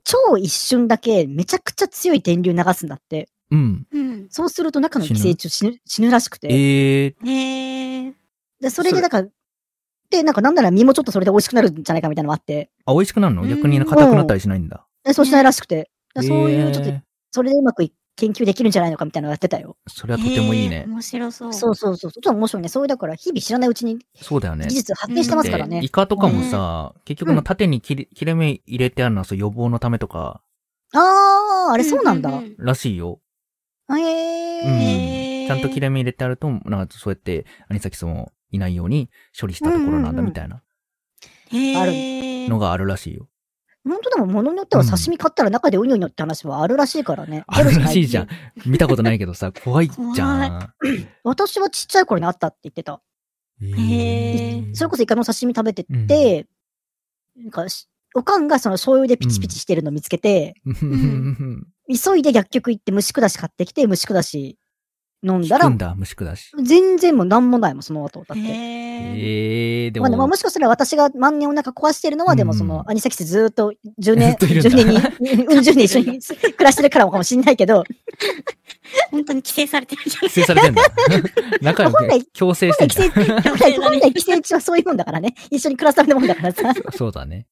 [0.03, 3.29] 超一瞬だけめちゃくちゃ強い電流流すんだって。
[3.51, 3.87] うん。
[3.91, 4.27] うん。
[4.29, 6.47] そうすると中の寄生虫死ぬ死ぬらしくて。
[6.49, 8.13] ええへえ。
[8.59, 9.23] で、それでなんか、
[10.09, 13.43] で、なんかなんなら身もちょっとそれで美味しくなるんじゃないかみたいなのがあって、あ、美味しくなるの？
[13.43, 14.85] うん逆に硬くなったりしないんだ。
[15.03, 17.01] でそうしないらしくて、でそういうちょっと、えー
[17.33, 19.77] それでうまくい研究できるんじゃないのかみたいなのをやってたよ。
[19.87, 20.89] それはとてもいいへねー。
[20.91, 21.53] 面白そう。
[21.53, 22.11] そうそうそう。
[22.11, 22.67] ちょっと面白いね。
[22.67, 24.75] そういうだから、日々知らないうちにそうだよね技。
[24.75, 25.89] 術発展してますからねでイ。
[25.89, 30.41] カとかもさ、結局の縦に切れ切れ目入れてあるのはそう予防のためとか、
[30.93, 32.31] あー、あれそうなんだ。
[32.57, 33.21] らしいよ。
[33.87, 35.47] あえうん。
[35.47, 40.61] ちゃんと切れ目入れてあると、なんかそうやってアニサキスもいないように処理したところなんだみたいな
[41.53, 43.29] へあるーのがあるらしいよ。
[43.83, 47.43] 本当でも物によっては刺身買ったら中でウニョウニョって話はあるらしいからね。
[47.47, 48.27] あるらしいじゃん。
[48.65, 50.73] 見たことないけどさ、怖いじゃん。
[51.23, 53.01] 私はちっちゃい頃にあったって言ってた。
[53.61, 56.47] へーそれこそイカの刺身食べてて、
[57.35, 60.55] なんかし、おかんがその醤油でピチピチしてるの見つけて、
[61.87, 64.57] 急いで薬局行って虫下し買ってきて、虫下し
[65.23, 66.51] 飲んだらん、だ、虫下し。
[66.63, 68.23] 全然もうなんもないもん、その後。
[68.27, 68.43] だって。
[68.43, 77.83] ええでまあ、まあも、もしかしたら私が万年お腹壊してるのは、でもそうんの、アニサキスずーっと10年、 ずっといるんだ10年に、うん、10年一緒に暮らしてるからかもしんないけど、
[79.11, 80.21] 本当に規制されてるじゃん。
[80.21, 80.81] 規制されてんだ。
[81.61, 85.35] 仲良本来く強制してん本来本来寄生虫はそういうもんだからね。
[85.49, 86.73] 一緒に暮らすためのもんだからさ。
[86.97, 87.45] そうだね。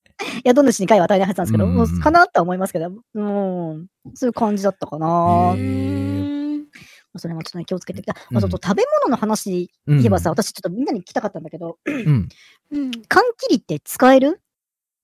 [0.45, 5.53] 宿主に害は与えないはずなんですけど、うんもうかなとは思いますけど、うん、そういう感じだったかな。
[5.55, 6.38] へー
[7.17, 8.15] それもちょっとね、気をつけてきた。
[8.31, 12.29] うんあと、食べ物の話うん言えばさ、私ちょっとみんなに聞きたかったんだけど、うん。
[12.71, 12.91] うん。
[13.07, 14.41] 缶切りって使える？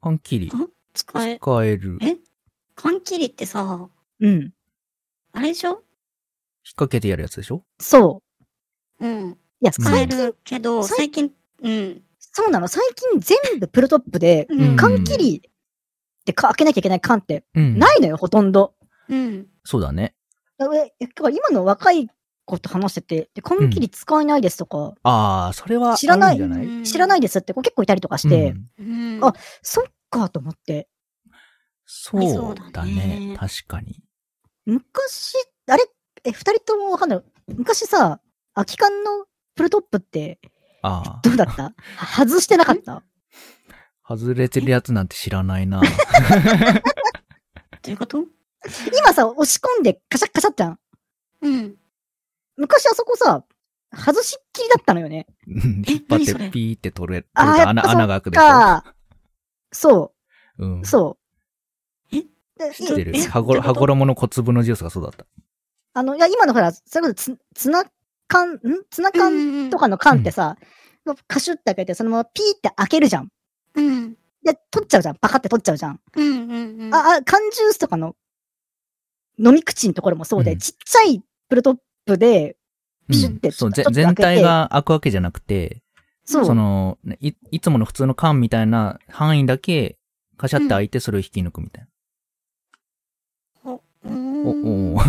[0.01, 0.51] 缶切り。
[0.93, 1.97] 使え、使える。
[2.01, 2.07] え？
[2.09, 2.17] 引っ
[2.75, 3.89] 缶切りってさ、
[4.19, 4.53] うん。
[5.33, 5.83] あれでしょ？
[6.75, 7.63] 掛けてやるやつでしょ？
[7.79, 8.21] そ
[8.99, 9.05] う。
[9.05, 9.31] うん。
[9.61, 11.31] いや、使えるけど、最最近、
[11.63, 12.01] うん。
[12.19, 12.67] そうなの。
[12.67, 15.41] 最近全部プルトップで、うん缶切りっ
[16.25, 17.79] てか開けなきゃいけない缶ってうん。
[17.79, 18.75] ないのよ、ほとんど。
[19.09, 19.47] うん。
[19.63, 20.13] そうだね。
[20.57, 22.09] 今の若い
[22.45, 26.37] 子と話してて、で缶切り使えないですとか、ああ、それは知らない
[26.83, 29.25] 知らないですって子結構いたりとかして、うんうん。
[29.25, 30.87] あそっかと思って。
[31.85, 32.17] そ
[32.51, 32.93] うだね
[33.31, 33.37] ね。
[33.37, 34.01] 確かに。
[34.65, 35.35] 昔、
[35.67, 35.83] あれ？
[36.23, 37.21] え、二人ともわかんない。
[37.55, 38.19] 昔さ、
[38.55, 40.39] 空き缶のプルトップって
[40.81, 41.19] ああ。
[41.23, 41.73] どうだった？
[41.97, 43.03] は外してなかった？
[44.07, 45.81] 外れてるやつなんて知らないな。
[45.81, 45.87] ど
[47.87, 48.23] ういうこと？
[48.97, 50.79] 今さ、押し込んでカシャッカシャッじゃん。
[51.41, 51.75] うん。
[52.57, 53.43] 昔あそこさ、
[53.93, 55.27] 外しっきりだったのよね。
[55.47, 58.43] うん引っ張ってピーって取れ、取れた穴、穴が開くでしょ？
[58.43, 58.95] か。
[59.71, 60.13] そ
[60.57, 60.85] うう、ん。
[60.85, 61.17] そ
[62.11, 62.15] う。
[62.15, 62.21] え？
[62.57, 63.21] で知ってるえ？
[63.21, 63.73] はごろ、どういうこと？
[63.73, 65.25] はごろもの小粒のジュースがそうだった。
[65.93, 67.85] あの、いや、今のほら、それこそつ、ツナ
[68.27, 70.57] 缶、んツナ缶とかの缶ってさ、
[71.27, 73.29] カシュって開けて、そのままピーって開けるじゃん。
[73.75, 74.13] うん。
[74.43, 75.15] で、取っちゃうじゃん。
[75.15, 75.99] パカって取っちゃうじゃん。
[76.15, 76.95] うんうんうん。
[76.95, 78.15] あ、あ、缶ジュースとかの
[79.37, 80.59] 飲み口のところもそうで、うん。
[80.59, 82.57] ちっちゃいプルトップで、
[83.09, 85.81] ピシュってうんそう、全体が開くわけじゃなくて、
[86.25, 86.45] そう。
[86.45, 89.97] その、ねい、いつもの普通の缶みたいな範囲だけ、
[90.37, 91.87] カシャって開いてそれを引き抜くみたい
[93.63, 93.79] お、な。
[94.09, 94.99] お、おお。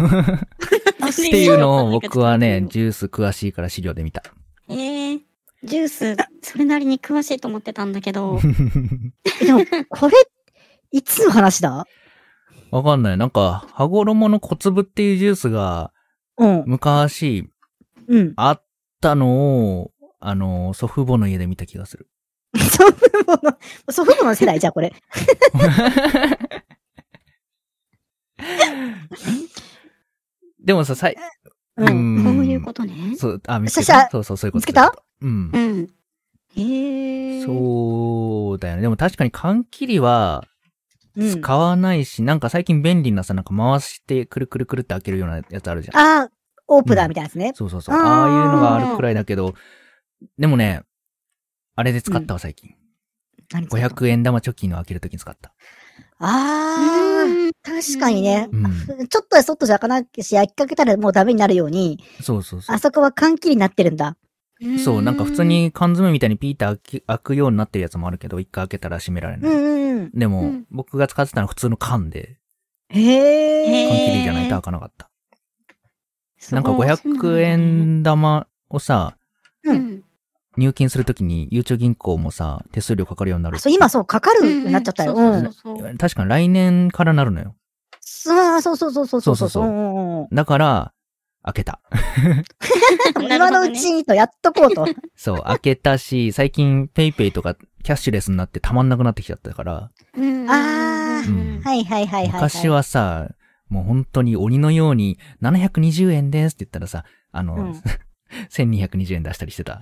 [1.11, 4.23] っていうのを僕はね、ジュース詳しいから資料で見た。
[4.69, 5.21] えー、
[5.65, 8.39] ジュース、それなりに詳しいと思ってたんだけど、
[9.41, 10.15] でも、これ、
[10.91, 11.87] いつの話だ？
[12.71, 13.17] わかんない。
[13.17, 15.93] なんか、羽衣の小粒っていうジュースが、
[16.39, 16.65] うん。
[16.67, 17.49] 昔、
[18.09, 18.33] うん。
[18.37, 18.63] あっ
[19.01, 22.09] たのを、あの、祖父母の家で見た気がする。
[22.59, 23.59] 祖父母の、
[23.91, 24.93] 祖父母の世代じゃん、これ。
[30.65, 31.17] でもさ、さい、
[31.77, 32.17] うん。
[32.21, 32.93] んこういうことね。
[33.17, 34.61] そう、あ、見つけたそうそう、そういうこと。
[34.61, 34.87] 見つけた？
[34.87, 35.59] そうんう。
[35.59, 35.91] ん。
[36.57, 37.45] えー。
[37.47, 38.83] そうだよね。
[38.83, 40.56] でも確かに缶切りはうん
[41.19, 45.97] 使わないし、なんか最近便利なさ、なんか回してくるくるくるって開けるようなやつあるじゃん。
[45.97, 46.31] ああ、
[46.69, 47.53] オープナーみたいなやつね。
[47.55, 47.95] そうそうそう。
[47.95, 49.55] あーああいうのがあるくらいだけど、
[50.39, 50.83] でもね、
[51.75, 52.75] あれで使ったわ、最近。
[53.53, 55.53] 何使った？500円玉貯金の開けるときに使った。
[56.19, 58.49] ああ、うん確確かにね。
[58.51, 59.09] うん。
[59.09, 62.79] ちょっとやそっとじゃ開かないし、焼きかけたらもうダメになるように、そうそうそうあ。
[62.79, 64.17] そこは缶切りになってるんだ。
[64.79, 65.45] そう、なんか普通。
[65.45, 69.53] に缶詰みたいにピーって開くようになってるやつもあるけど、一回開けたら閉められない。
[69.53, 70.11] うんうんうん。
[70.13, 72.39] でも、うん僕が使ってたのは普通の缶で、
[72.89, 74.01] へへ缶え。
[74.05, 75.11] 切りじゃないと開かなかった。
[76.39, 79.17] すなんかごい500円玉をさ、
[79.65, 80.03] ううんん。
[80.57, 83.59] 入金するときに、ゆうちょ銀行もさ、手数料かかるようになるあ。
[83.59, 85.15] そう、今そう、かかるようになっちゃったよ。
[85.99, 87.55] 確かに来年からなるのよ。
[88.01, 90.35] そうそうそうそうそうそうそう。
[90.35, 90.93] だから、
[91.47, 91.81] 開けた。
[93.23, 94.85] 今のうちにとやっとこうと。
[95.15, 102.43] そう、開けたし、最近ペイペイとかキャッシュレスになってたまんなくなってきちゃったから、うんあーうんはいはいはいはい。
[102.43, 102.69] 昔。
[102.69, 103.29] はさ、
[103.69, 107.83] もう本当に鬼のように720円ですって言ったらさ、あの、うん
[108.51, 109.81] 1220円出したりしてた。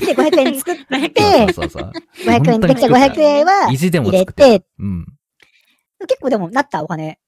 [0.00, 0.76] で、500円作っ
[1.10, 1.92] て、そうそうそう。
[2.24, 5.06] 500円できた500円は意地でも作ってて、うん。
[6.08, 7.18] 結構でもなったお金。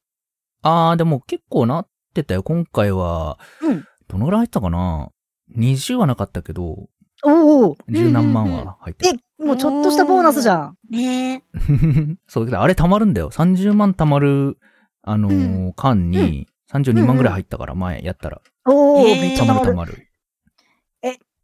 [0.62, 2.42] あー、でも結構なってたよ。
[2.42, 3.84] 今回は、うん。
[4.08, 5.10] どのぐらい入ったかな
[5.56, 6.88] ?20 はなかったけど、
[7.26, 7.76] おお。
[7.88, 10.76] 十何万は入ってえ、もうちょっとしたボーナスじゃん。
[10.90, 11.42] ね。
[12.28, 13.30] そう、だからあれ貯まるんだよ。
[13.30, 14.58] 30万貯まる、
[15.02, 18.40] あのー缶に、32万ぐらい入ったから、前やったら。
[18.66, 19.66] おお、えーめっちゃ貯まる。
[19.66, 20.08] る貯まる。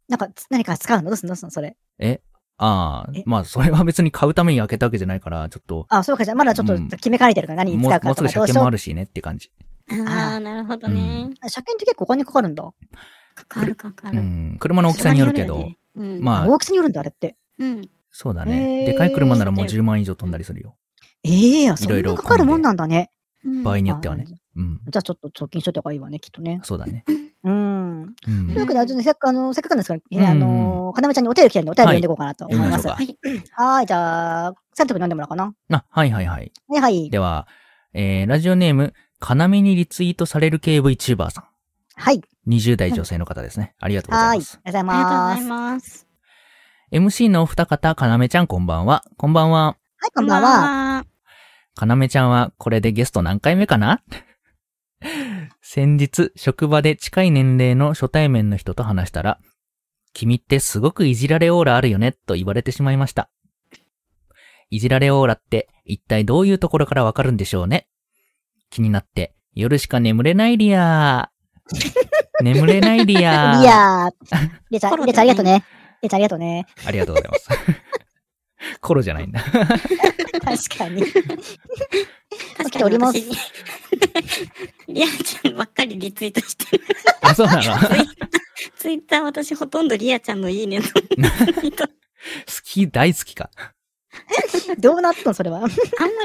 [0.09, 1.09] なんか、つ何か使うの？
[1.09, 1.29] どうすんの？
[1.29, 1.51] どうすんの？
[1.51, 1.77] それ。
[1.99, 2.21] え
[2.57, 8.45] ああえ、まあ、それは別に買うために開けたわけじゃないから、ちょっと、あ、そうか、じゃあまだちょっとうん決めかねてるから何にもう使うかもうすぐ車とかどうしよう。
[8.47, 9.51] 検もあるしねって感じ。
[10.07, 11.29] ああ、なるほどね。
[11.41, 12.63] あ車検って結構お金かかるんだ。
[13.35, 14.19] かかるかかる。
[14.19, 14.57] うん。
[14.59, 16.21] 車の大きさによるけど、うん。
[16.21, 17.35] まあ大きさによるんだ、あれって。
[17.59, 17.81] うん。
[18.11, 18.83] そうだへね。
[18.83, 20.75] ーでかい車ならもう10万以上飛んだりするよ。
[21.23, 23.11] ええあ、そんいろいろなかかるもんなんだね。
[23.45, 24.25] うん場合によってはね。
[24.29, 24.79] あうん。
[24.89, 26.59] じゃあちょっと貯金しといた方がいいわね、きっとね。
[26.63, 27.03] そうだね。
[27.43, 28.01] うん。
[28.01, 32.87] うんというわけで、あのせっかく、あの、せっかくなんですから、うんあの、かなめちゃんにお便り来てるんで、お便り読んでいこうかなと思います。
[32.87, 33.17] ははい
[33.53, 33.83] はい。
[33.83, 35.53] い、じゃあ、サント君読んでもらおうかな。
[35.71, 36.51] あ、はいはいはい。
[36.67, 37.09] はいはい。
[37.09, 37.47] では、
[37.93, 41.47] えー、ラジオネーム、かなめにリツイートされる系 VTuber さ
[41.95, 42.17] はい。
[42.17, 42.21] ん。
[42.47, 43.75] 20代女性の方ですね。
[43.79, 44.39] ありがとうござはいい。
[44.39, 44.59] ます。
[44.63, 46.07] ありがとうごありがとうございます。
[46.91, 49.03] MC のお二方、かなめちゃんこんばんは。
[49.17, 49.77] こんばんは。
[49.97, 50.49] はい、こんばんは。
[50.49, 51.05] は。
[51.75, 54.01] かなめちゃんはこれでゲスト何回目かな？
[55.61, 59.39] 先日、職場で近い年齢の初対面の人と話したら、
[60.13, 63.29] 君ってすごくいじられオーラあるよね、と言われてしまいました。
[64.71, 67.87] いじられオーラって一体どういうところからわかるんでしょうね？
[68.71, 72.41] 気になって、夜しか眠れないリアー。
[72.43, 73.61] 眠れないリアー。
[73.61, 74.11] いやー。
[74.71, 75.63] りえちゃん、コロりえちゃんありがとうね。
[76.01, 76.65] りえちゃんありがとうね。
[76.85, 77.49] ありがとうございます。
[78.79, 79.41] コロじゃないんだ。
[79.41, 81.03] 確かに。
[81.03, 81.19] 確
[82.57, 83.29] かにております私、
[84.87, 86.83] リアちゃんばっかりリツイートしてる。
[87.21, 87.61] あ、そうなの？
[88.77, 90.85] ツイッター私ほとんどリアちゃんのいいねの。
[90.87, 90.91] 好
[92.63, 93.49] き、大好きか。
[94.79, 95.59] どうなったのそれは？
[95.59, 95.69] あんま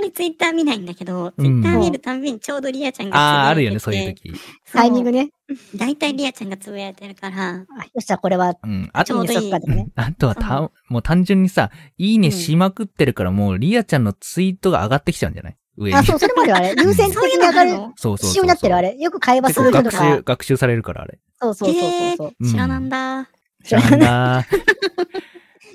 [0.02, 4.72] りツイッター見ないんだけど、ツうんイッター見るたんびにちょうどリアちゃんがああ、あるよね、つぶやいててそういう時。
[4.72, 5.30] タイミングね。
[5.76, 7.64] 大体リアちゃんがつぶやいてるから、あよ
[8.00, 8.90] し、じゃあこれは、うん。
[8.92, 9.88] あとちょうどいいそっかでもね。
[9.96, 15.56] あとはた、もう単純にさ、いいねしまくってるから、もうリアちゃんのツイートが上がってきちゃうんじゃない？
[15.76, 15.96] 上に。
[15.98, 16.74] あ、そう、それまであれ。
[16.78, 17.70] 優先的そういうに上がる。
[17.70, 18.96] そうそうそう仕様になってるあれ？
[18.98, 20.32] よく会話する人と結構学習、か。
[20.32, 21.18] 学習されるから、あれ。
[21.40, 22.32] そうそうそうそうそう。
[22.40, 23.28] うん知らなんだ。
[23.64, 24.46] 知らんだ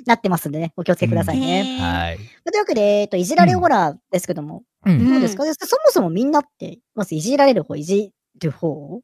[0.05, 0.73] なってますんでね。
[0.75, 1.77] お気をつけくださいね。
[1.79, 2.17] はい。
[2.17, 2.25] とい
[2.55, 4.63] うわけで、えっと、いじられオーラですけども。
[4.85, 9.01] どうですか、でそもそもみんなって、まずいじられる方、いじる方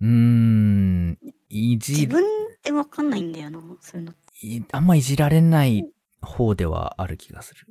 [0.00, 1.18] うーん。
[1.48, 2.26] いじ、自分っ
[2.60, 4.14] てわかんないんだよな、そういうの。
[4.42, 5.88] いあんまいじられない
[6.20, 7.66] 方ではある気がする。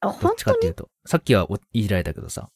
[0.00, 0.90] あ、ど本当にっちかっていうと。
[1.06, 2.50] さっきはおいじられたけどさ。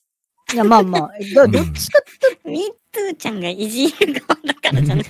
[0.52, 2.00] いや、まあまあ、どどっちか
[2.44, 5.04] ミートゥーちゃんがいじる側だからじゃない。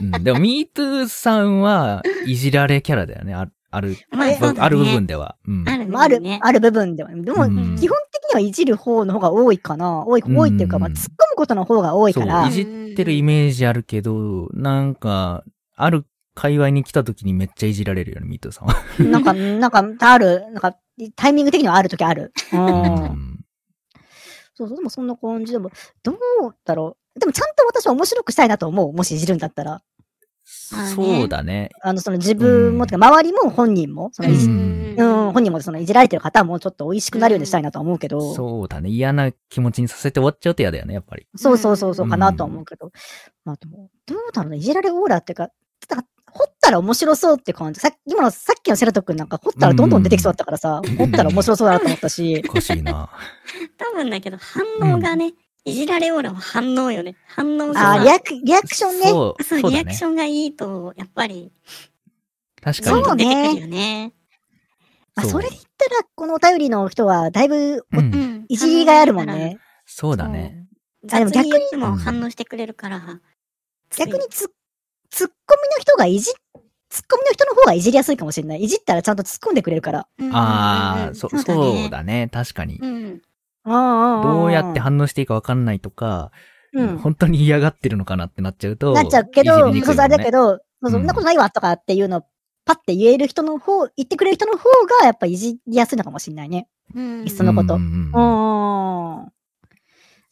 [0.00, 0.24] うん。
[0.24, 3.34] でも、MeToo さんはいじられキャラだよね。
[3.34, 5.36] ある、ある、まあねある部分では。
[5.46, 5.64] うん。
[5.96, 6.40] あるね。
[6.42, 7.10] ある部分では。
[7.10, 10.04] でも、うん基本的にはいじる方の方が多いかな。
[10.06, 12.52] 多い、多いっていうか、まあ、うん突っ込むことの方が多いからい。
[12.52, 12.64] じっ
[12.96, 15.44] てるイメージあるけど、なんか、
[15.76, 18.74] ある界隈に来た時にめっちゃいじられるよね、ミートさんは。
[18.98, 20.76] なんか、なんか、ある、なんか、
[21.16, 22.32] タイミング的にはある時ある。
[22.52, 22.56] う。
[22.56, 23.40] うんん。
[24.54, 25.70] そうそう、でもそんな感じでも、
[26.02, 26.16] どう
[26.64, 27.09] だろう。
[27.20, 28.92] でもちゃんと私は面白くしたいなと思う。
[28.92, 29.82] もしいじるんだったら。
[30.46, 31.70] そうだね。
[31.82, 38.34] あの、その自分も、うんてか周りも本人も、そのいじ、ううんん、本人もそのいじられてる方もちょっと美味しくなるようにしたいなとは思うけど。
[38.34, 38.90] そうだね。
[38.90, 41.26] 嫌な気持ちにさせて終わっちゃうと嫌だよね、やっぱり。
[41.36, 42.90] そうそうそうそううんかなとは思うけど。
[43.44, 44.58] まあでも、どうだろうね。
[44.58, 45.50] いじられオーラっていうか、
[45.88, 47.80] だから掘ったら面白そうって感じ。
[47.80, 52.42] さっき、今のさっきのセラト君なんか掘ったらどんどん出てきそうだったからさ、掘ったら面白そうだなと思ったし。
[52.48, 53.10] おかしいな。
[53.76, 55.32] 多分だけど、反応がね、
[55.64, 57.16] いじられオーラは反応よね。
[57.26, 57.94] 反応が。
[57.94, 59.08] あーリアク、リアクションね。
[59.08, 60.04] そう、そう、ねリアクシ。
[60.04, 61.52] ョンがいいと、やっぱり、
[62.62, 63.16] 確かにそう。
[63.16, 64.12] ねね。
[65.16, 67.86] あ、それで言ったら、このお便りの人は、だいぶ、う。
[67.92, 68.44] うんん。
[68.48, 69.58] いじりがいあるもんね。
[69.86, 70.66] そうだね。
[71.10, 73.20] あでも逆にも反応してくれるから。
[73.96, 74.48] 逆にツッ、
[75.10, 76.30] ツッコミの人がいじ、
[76.90, 78.62] ツッコミの人の方がいじりやすいかもしれない。
[78.62, 80.08] いじったらちゃんと突っ込んでくれるから。
[80.18, 81.90] うん、ああ、そ、そう。
[81.90, 82.28] だね。
[82.32, 82.78] 確かに。
[82.80, 83.22] うん。
[83.64, 86.30] どうやって反応していいかわかんないとか、
[86.72, 86.98] うん。
[86.98, 88.92] 本当に嫌がってるのかなってなっちゃうと。
[88.92, 90.58] なっちゃうけど、いじりにくいそうそう、あれだけど。
[90.82, 92.22] ど、そんなことないわとかっていうのを
[92.64, 94.68] パッて言える人の方、言ってくれる人の方
[95.00, 96.68] がやっぱいじりやすいのかもしれないね。
[96.94, 97.24] うん。
[97.24, 98.12] いっそのことうん。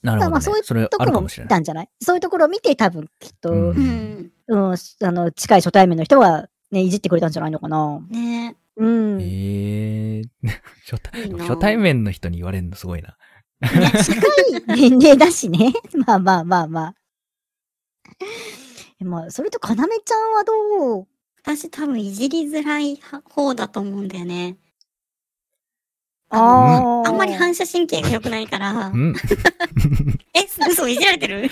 [0.03, 0.31] なるほど、ね。
[0.31, 1.29] まあそういうそれあところも見。
[1.49, 1.89] たんじゃない？
[2.01, 4.31] そういうところを見て多分きっと、ううんん。
[4.47, 4.77] うん、あ
[5.11, 8.01] の、近い初対面の人はね、いじってくれたんじゃないのかな。
[8.09, 9.19] ねうん。
[9.21, 10.23] ええ
[10.91, 13.17] 初対初対面の人に言われるのすごいな。
[14.03, 15.73] 近い年齢だしね。
[16.07, 16.95] まあまあまあまあ。
[19.05, 21.07] まあ、それと、かなめちゃんはどう？
[21.45, 24.57] 私多分いじりづらい方だと思うんだよね。
[26.31, 28.97] あーあんまり反射神経が良くないからう。
[28.97, 29.15] ん。
[30.35, 31.49] え、嘘いじられてる？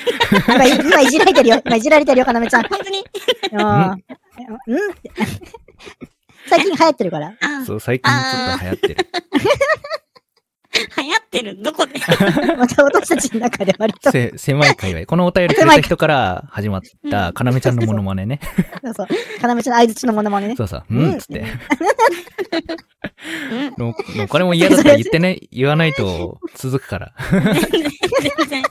[0.49, 1.63] 今、今いじられてるよ。
[1.65, 2.63] 今いじられてるよ、かなめちゃん。
[2.69, 3.05] 本当に？
[3.55, 4.17] あー
[4.67, 4.79] うん
[6.49, 7.35] 最近流行ってるから。
[7.41, 8.97] あそう、最近ちょっと流行ってる。
[10.99, 11.63] 流行ってる？
[11.63, 11.95] どこで？
[12.57, 14.11] また私たちの中で割と。
[14.11, 15.07] せ、狭い界隈。
[15.07, 16.81] このお便りくれた人から始まっ
[17.11, 18.41] た、かなめちゃんのモノマネね。
[18.83, 19.41] そうそう。
[19.41, 20.57] かなめちゃんの相槌のモノマネね。
[20.57, 21.45] そうそう、うんうん、つって。
[23.51, 23.75] うん。
[23.79, 27.13] ののこれも嫌だったら言ってね、言わないと続くから。
[28.39, 28.63] 全然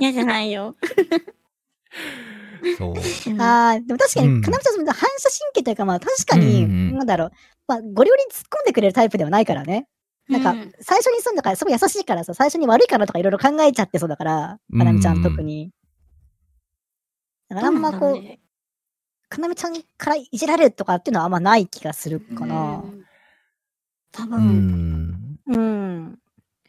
[0.00, 0.76] 嫌じゃないよ。
[2.78, 3.32] そう。
[3.32, 7.32] うんああ、でも確かうんに、かなめちゃんその反射神経というか、まあ確かに、なんだろう。
[7.66, 9.86] まあ、ゴリゴリに突っ込んでくれるタイプではないからね。
[10.28, 15.70] なんかうん、最初にすんだから、すごい優しいからさ、最初に悪いかなとかいろいろ考えちゃってそうだから、かなめちゃん特に。
[17.48, 18.22] だからあんまこう、
[19.28, 22.86] かなめちゃんからいじられるとかっていうのはあんまない気がするかなう。
[22.86, 23.04] ん
[24.12, 25.38] 多う分、ん。
[25.46, 26.18] うん。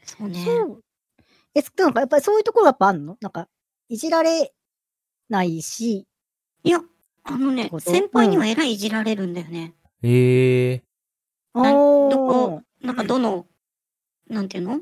[0.03, 0.39] そうね。
[1.55, 3.17] え、なんかやっぱりそういうところやっぱあんの？
[3.19, 3.47] なんか、
[3.89, 4.53] いじられ
[5.32, 6.05] ないし、
[6.63, 6.79] いや、
[7.23, 9.73] あのね先輩にはえらいいじられるんだよね。
[10.03, 10.82] ええー
[11.53, 13.45] どこ、なんかどの、
[14.29, 14.73] なんていうの？
[14.73, 14.82] うん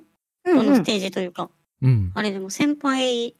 [0.51, 1.49] うんどのステージというか、
[1.81, 2.11] うん。
[2.15, 3.35] あれでも先輩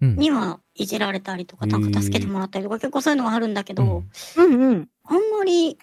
[0.00, 0.16] うん。
[0.16, 3.82] にはいじられたりとか、なんか助けてもらったりとか、結構そういうのはあるんだけど、
[4.36, 4.88] うんうんうん。
[5.04, 5.76] あんまり、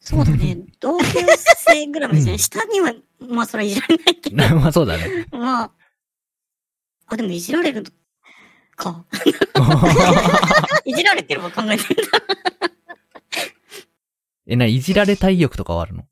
[0.00, 1.04] そうだね、 同級
[1.56, 2.38] 生ぐらいまでじゃない。
[2.38, 5.26] 下には、まあそれはいじられないけど、 まあそうだね。
[5.32, 5.70] まあ、
[7.08, 7.84] あ、でもいじられる
[8.76, 9.04] か。
[10.84, 12.02] いじられてるわ考えてる。
[14.46, 16.04] え、な、いじられたい欲とかはあるの？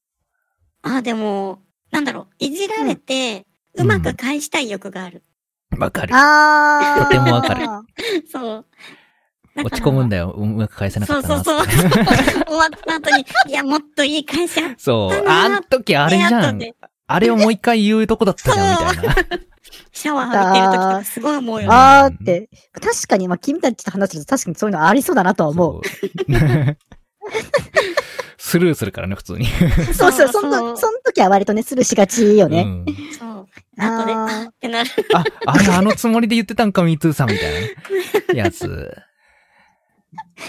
[0.82, 5.22] あ、でも、なんだろう、いじられて、ううんまく返したい欲がある。
[5.78, 6.14] わかる。
[6.14, 7.04] あー。
[7.04, 7.66] とてもわかる
[8.30, 8.66] そう。
[9.58, 10.32] 落ち込むんだよ。
[10.32, 11.44] うまく返せなかそうったな。
[11.44, 11.66] そうそう。
[12.46, 15.28] 終わった後に、いや、もっといい返しあっそう。
[15.28, 16.60] あん時あれじゃん。
[17.06, 19.14] あれをもう一回言うとこだったじゃん、みたいな。
[19.96, 21.74] シャワー浴びてる時とかすごい思うよね。
[21.74, 25.80] あーって、確かに、まあ、君たちと話してると確かにそういうのありそうだなとは思う。
[28.36, 29.46] スルーするからね、普通に。
[29.94, 32.62] そうそう、そそうの、その時は割とね、スルーしがちよね。
[32.62, 32.84] うん
[33.18, 33.46] そう。
[33.78, 34.90] 後で、あってなる。
[35.14, 37.74] あ、あれあのつもりで言ってたんか、ミートゥーさんみたいなね
[38.34, 38.94] やつ。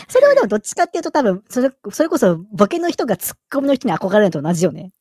[0.10, 4.92] それはでもどっちかっていうと多分、それ、それこそボケの人がツッコミの人に憧れるのと同じよね。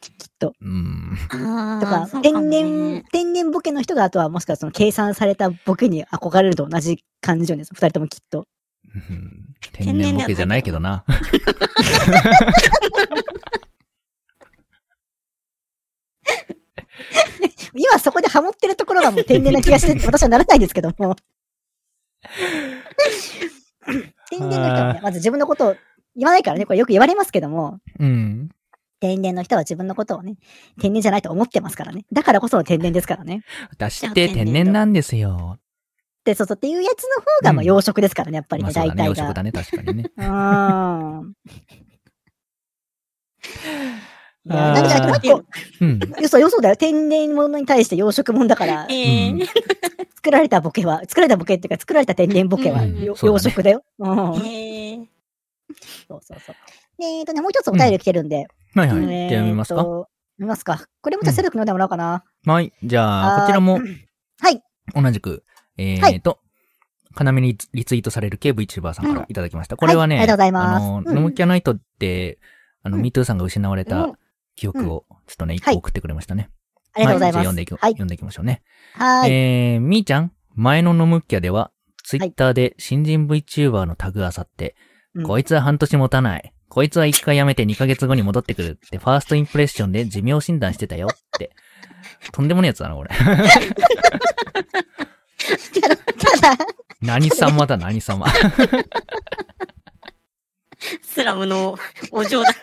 [0.00, 0.54] きっと。
[0.60, 1.16] うん。
[1.30, 7.64] あとか、天然、天然ボケの人があとはもしかしたらその計算されたボケに憧れると同じ感じよね。
[7.64, 8.46] 二人ともきっと。
[8.94, 11.04] うん天然ボケじゃないけどな。
[17.74, 21.16] 今そこでハモってるところがもう天然な気がして、 私はならないですけども。
[24.30, 25.76] 天然の人はね、まず自分のことを
[26.16, 28.50] 言わないからね、これよく言われますけども、うん。
[29.00, 30.36] 天然の人は自分のことをね、
[30.80, 32.04] 天然じゃないと思ってますからね。
[32.12, 33.42] だからこその天然ですからね。
[33.70, 35.58] 私って天然なんですよ。
[36.24, 39.06] で、そうそうっていうやつの方が、まあうん養殖ですからね、やっぱりね、まあそうだね、大体が。
[39.06, 40.10] 洋食だね、確かにね。
[40.16, 41.34] うーん。
[44.46, 45.44] だから、もう一個、
[45.80, 46.00] うん。
[46.22, 46.76] 嘘、よそだよ。
[46.76, 49.40] 天然物に対して養殖物だから、ええうん
[50.16, 53.82] 作られたボケは、作られたボケっていうか、作られた天然ボケは、うん養殖だよ。
[53.98, 54.46] うん。
[54.46, 54.98] ええ
[56.06, 56.56] そうそうそう。
[56.98, 58.46] でえっとね、もう一つお便り来てるんで。
[58.74, 58.98] はいはい。
[58.98, 59.82] えーじゃあ読みますか？
[59.82, 60.06] と読
[60.38, 60.86] みますか。
[61.02, 62.24] これもじゃあセルフ読んでもらおうかな。
[62.46, 62.72] はい。
[62.82, 63.80] じゃあ、こちらも
[64.40, 64.62] はい。
[64.94, 65.44] 同じく、
[65.76, 66.40] えはーと、
[67.14, 69.76] かなめにリツイートされる KVTuber さんからいただきました。
[69.76, 72.38] これはね、はいありがとうございますあの、うんノムキャナイトって、
[72.82, 74.12] あの、うんミートゥーさんが失われうたん
[74.56, 76.50] 記憶を、ちょっとね、一はい個送ってくれましたね。
[76.94, 77.44] ありがとうございます。
[77.44, 77.92] 読んでいき、はい。
[77.92, 78.62] 読んでいきましょうね。
[78.94, 79.30] はい。
[79.32, 81.70] えー、みーちゃん、前のノムキャでは、
[82.02, 84.74] ツイッターで新人 VTuber のタグあさって、
[85.14, 86.52] うんこいつは半年持たない。
[86.70, 91.50] こいつは一回辞めて2ヶ月後に戻ってくるって、ファーストインプレッションで寿命診断してたよって。
[92.30, 93.10] とんでもねえやつだな、これ。
[93.10, 93.16] た
[96.56, 96.56] だ、
[97.02, 98.24] 何様だ、何様。
[101.02, 101.76] スラムの
[102.12, 102.54] お嬢だ。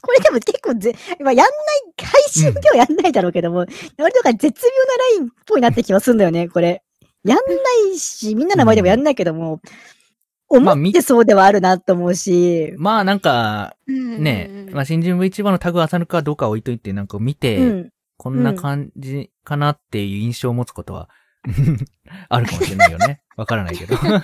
[0.00, 1.50] これでも結構ぜ、まあ、やんない、
[2.04, 6.84] 配信ではやんないだろうけども、割となんか絶妙なラインっぽいなって気はするんだよね、これ。
[7.24, 7.42] やんな
[7.92, 9.60] いし、みんなの前でもやんないけども、まあ
[10.48, 17.90] 思ってそうではあるなと思うし、まあなんか、ねね、まあ新人 VTuber のタグを漁るかどうかは置いといて、なんか見て、うん。
[18.16, 21.08] こんな感じかなっていう印象を持つことは、
[22.28, 23.20] あるかもしれないよね。
[23.36, 23.96] わからないけど。
[23.98, 24.14] 口が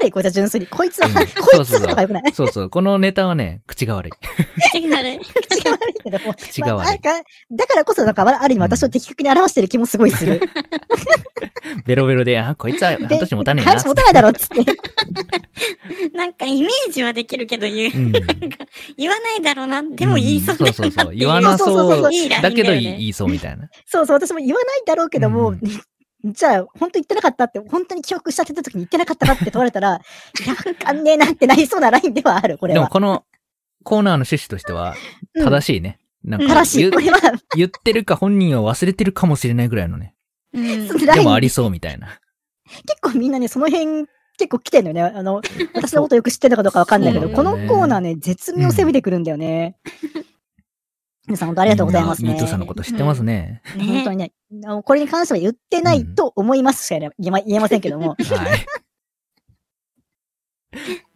[0.00, 0.66] 悪い、こいつは純粋に。
[0.66, 1.20] こいつは、うんこ
[1.62, 2.32] いつとかよくない。
[2.32, 2.70] そうそう。
[2.70, 4.12] このネタはね、口が悪い。
[4.72, 5.18] 口が悪い。
[5.18, 6.34] 口が悪いけども。
[6.34, 7.22] 口が悪いまあ
[7.52, 10.40] だからこそ、なんか、ある意味私を的確に表してる気もすごいする。
[11.86, 13.70] ベロベロで、あ、こいつは半年持たねえな。
[13.72, 14.64] 話持たないだろ、つって。
[16.12, 17.96] なんかイメージはできるけど言う。
[17.96, 18.12] うん。
[18.96, 19.82] 言わないだろうな。
[19.82, 21.14] でも言いそうだよなっていうんそうそうそう。
[21.14, 22.02] 言わなそう。
[22.42, 23.68] だけど言いそうみたいな。
[23.86, 25.60] そうそう、私も言わないだろうけども、うん
[26.24, 29.96] じゃあ、本当言ってなかったって、本当に記憶しちゃってた時に言ってなかったかって問われたら、
[30.44, 32.80] いや、わかんねえなってなりそうなラインではある、これは。
[32.80, 33.24] でもこの
[33.82, 34.94] コーナーの趣旨としては、
[35.34, 35.98] うん正しいね。
[36.22, 36.78] なんか正しい。
[36.82, 37.18] 言これは、
[37.56, 40.14] 言ってるか本人は忘れてるかもしれないぐらいのね。
[40.52, 42.18] うんでもありそうみたいな。
[42.86, 44.06] 結構みんなね、その辺、
[44.36, 45.02] 結構来てんのよね。
[45.02, 45.42] あの、
[45.74, 49.76] 私のことよく知ってるのかどうかわかんないけど、ねのコーナーね、絶妙攻めてくるんだよね。
[51.26, 52.30] 皆さん本当ありがとうございますね。
[52.30, 53.62] ミートさんのこと知ってますね。
[53.76, 54.32] 本当にね、
[54.64, 58.10] あのこれに関しては言ってないと思いますしか言えま言えませんけども。
[58.10, 58.16] は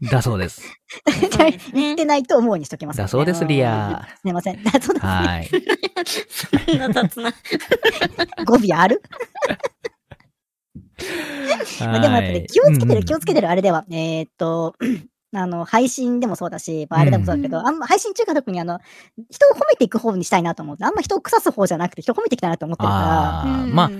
[0.00, 0.08] い。
[0.10, 0.62] だそうです。
[1.72, 4.06] 言ってないと思うにしときます、だそうです、リア。
[4.20, 4.62] すいません。
[4.62, 5.00] だそうですね。
[5.00, 5.48] はい。
[6.66, 7.32] そんな雑な。
[8.44, 9.00] 語尾ある？
[11.80, 13.84] まあでもやっぱね、気をつけてる、気をつけてる、あれでは。
[13.90, 14.74] えーっと、
[15.36, 18.78] あの、配信でもそうだし、まあ、あれでもそうだけど、うんあんま配信中は特にあの、
[19.30, 23.90] 人を褒めていく方にしたいなと思って、あんま人を腐す方じゃなくて人を褒めていきたいなと思ってるかあーうんまあ、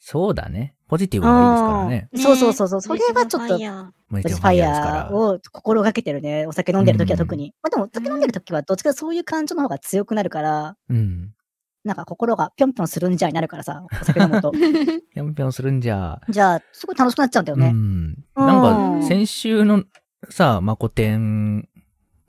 [0.00, 0.74] そうだね。
[0.88, 2.08] ポジティブがいいですからね。
[2.12, 5.14] ら、そうそうそうそう、それはちょっと、ブファイヤファイヤー。
[5.14, 6.46] を心がけてるね。
[6.46, 7.54] お酒飲んでる時は特に。
[7.62, 11.30] まあでも、お酒飲んでる時はどっちかというとそういう感情の方が強くなるから、うん。
[11.84, 14.52] なんか心がぴょんぴょんするんじゃになるからさ、お酒飲むと。
[15.14, 16.20] ぴょんぴょんするんじゃ。
[16.30, 17.68] じゃあ、すごい楽しくなっちゃうんだよね。
[17.68, 18.24] うん。
[18.36, 19.84] なんうんか、先週の
[20.30, 21.68] さ、マコテン、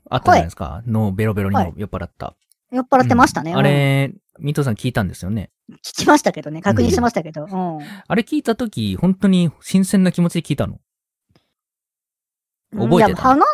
[0.08, 0.82] あったじゃないですか。
[0.86, 2.36] のベロベロにも酔っ払った。
[2.70, 3.52] 酔っ払ってましたね。
[3.52, 5.50] うんあれ、ミトさん聞いたんですよね。
[5.68, 6.62] うん聞きましたけどね。
[6.62, 7.44] 確認しましたけど。
[7.44, 7.78] うん。
[8.06, 10.78] あれ聞いたとき、本当に新鮮な気持ちで聞いたの？
[12.72, 13.06] 覚えてた？
[13.06, 13.44] いや、話、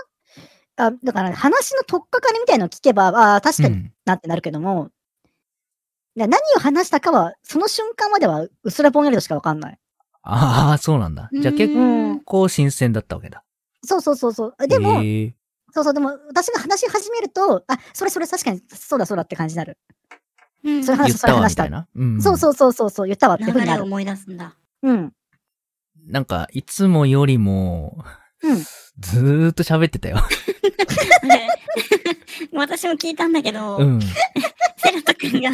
[0.77, 4.91] あ、だから話の取っかかりみたいのを聞けば、ああ、確かにうんなってなるけども、
[6.17, 9.79] いや何を話したかは、その瞬間までは、うすらぼんやりとしかわかんない。
[10.23, 11.31] ああ、そうなんだ。
[11.33, 13.43] じゃあ結うん構新鮮だったわけだ。
[13.85, 14.69] そうそうそうそう。
[14.69, 15.33] でも、へー
[15.75, 19.79] そうそう、でも、私が話し始めると、あ、それそれ確かに、そうだそうだって感じになる。
[20.65, 21.89] うんそれ話言ったわ、話したみたいな。
[21.95, 22.23] うん。
[22.23, 23.67] そうそうそうそうそう、言ったわってふうになる。
[23.71, 24.55] 流れを思い出すんだ。
[24.83, 25.13] うん。
[26.07, 28.05] なんか、いつもよりも、
[28.43, 28.57] うん。
[28.57, 30.17] ずーっと喋ってたよ。
[31.23, 31.49] で
[32.53, 34.01] 私も聞いたんだけど、うん。
[34.77, 35.51] セラト君が、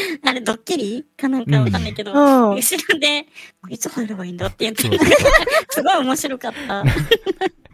[0.24, 1.06] あれドッキリ？
[1.16, 2.54] かなんかわかんないけど、うん。
[2.56, 3.26] 後ろで、
[3.68, 5.08] いつ入ればいいんだって言ってそうそう
[5.70, 6.84] すごい面白かった。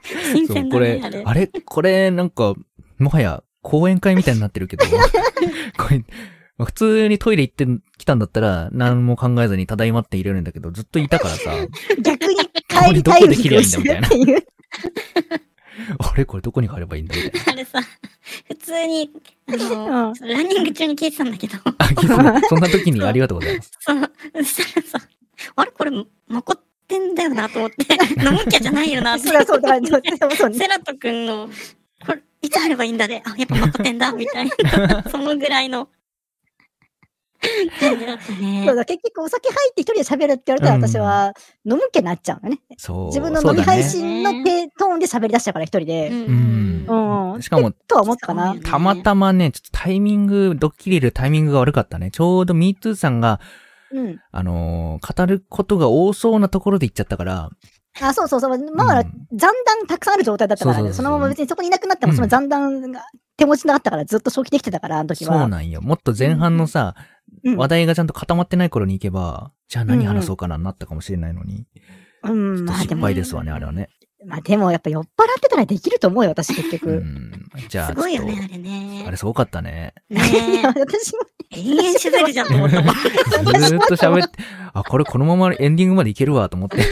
[0.33, 2.55] 新そう、鮮だね、これあれ。、あれこれ、なんか、
[2.99, 4.93] もはや、講演会みたいになってるけど、こ
[5.91, 6.05] れ、
[6.65, 7.67] 普通にトイレ行って
[7.99, 11.53] きたんだったら、何も考えずにただいまって入れるんだけど、ずっといたからさ、
[12.01, 12.37] 逆に
[12.69, 14.39] 帰りたいどこで切りゃいいんだみたいな。
[15.99, 17.41] あれこれどこに入ればいいんだみたいな。
[17.53, 17.81] あれさ、
[18.49, 19.11] 普通に、
[19.49, 20.29] あの、うん。
[20.29, 23.73] ランニング中に聞いてたんだけど、あ、そんな時にありがとうございます。
[23.81, 24.13] そう、
[24.45, 25.09] そしたらさ、
[25.57, 25.91] あれこれ、
[26.29, 29.17] まこってんだよなと思って、 飲むきゃじゃないよな。
[29.17, 29.29] って。
[29.29, 29.45] そうだ。
[29.47, 30.59] そうだ、そうだそうね。
[30.59, 31.49] セラト君の、
[32.07, 35.89] これ、いつ入ればいいんだで、あ、やっぱまこてんだ、みたいな、そのぐらいの
[37.81, 38.75] 感じだったそうね。
[38.75, 41.33] だ、結局お酒入って一人で喋るって言われたらうん私は
[41.65, 42.61] 飲む気になっちゃうのね。
[42.77, 43.07] そう。
[43.07, 46.09] 自分の飲み配信の低トーンで喋り出しちゃうから一人で。
[46.09, 46.87] うん
[47.35, 47.43] うん。
[47.43, 52.11] しかもとは思ったかなたまたまね、ちょっとタイミング、ドッキリるタイミングが悪かったね。
[52.11, 53.41] ちょうど MeToo さんが、
[53.93, 54.21] うん。
[54.33, 57.51] あのー語ることが多そうなところで言っちゃったから、
[58.01, 58.73] あ、そうそうそう。
[58.75, 60.93] まあ、うん残弾たくさんある状態だったからね。
[60.93, 63.03] そのまま別にそこにいなくなっても、うんその残弾が
[63.37, 65.39] 手持ちなかったからずっと消費できてたから、あの時は。
[65.39, 65.81] そうなんよ。
[65.83, 67.16] もっと前半のさ、うん
[67.55, 71.67] 話題がちゃんと固まってない頃に行けば、じゃあ何話そうかな、なったかもしれないのに。
[72.25, 73.89] うん、まあでも、敗ですわね、あれはね。
[74.25, 75.09] まあでもやっぱ酔っ払っ
[75.41, 76.93] てたらできると思うよ、私結う局。
[76.93, 77.33] ん。
[77.69, 79.09] じゃあ、すごいよね、あれねと。
[79.09, 79.95] あれすごかったね。
[80.11, 81.21] いねや私も、
[81.51, 82.83] 延々喋るじゃんと思った。
[83.61, 84.39] ずーっと喋って、
[84.73, 86.79] あ、これこのままエンディングまでいけるわ、と思って。
[86.79, 86.83] うん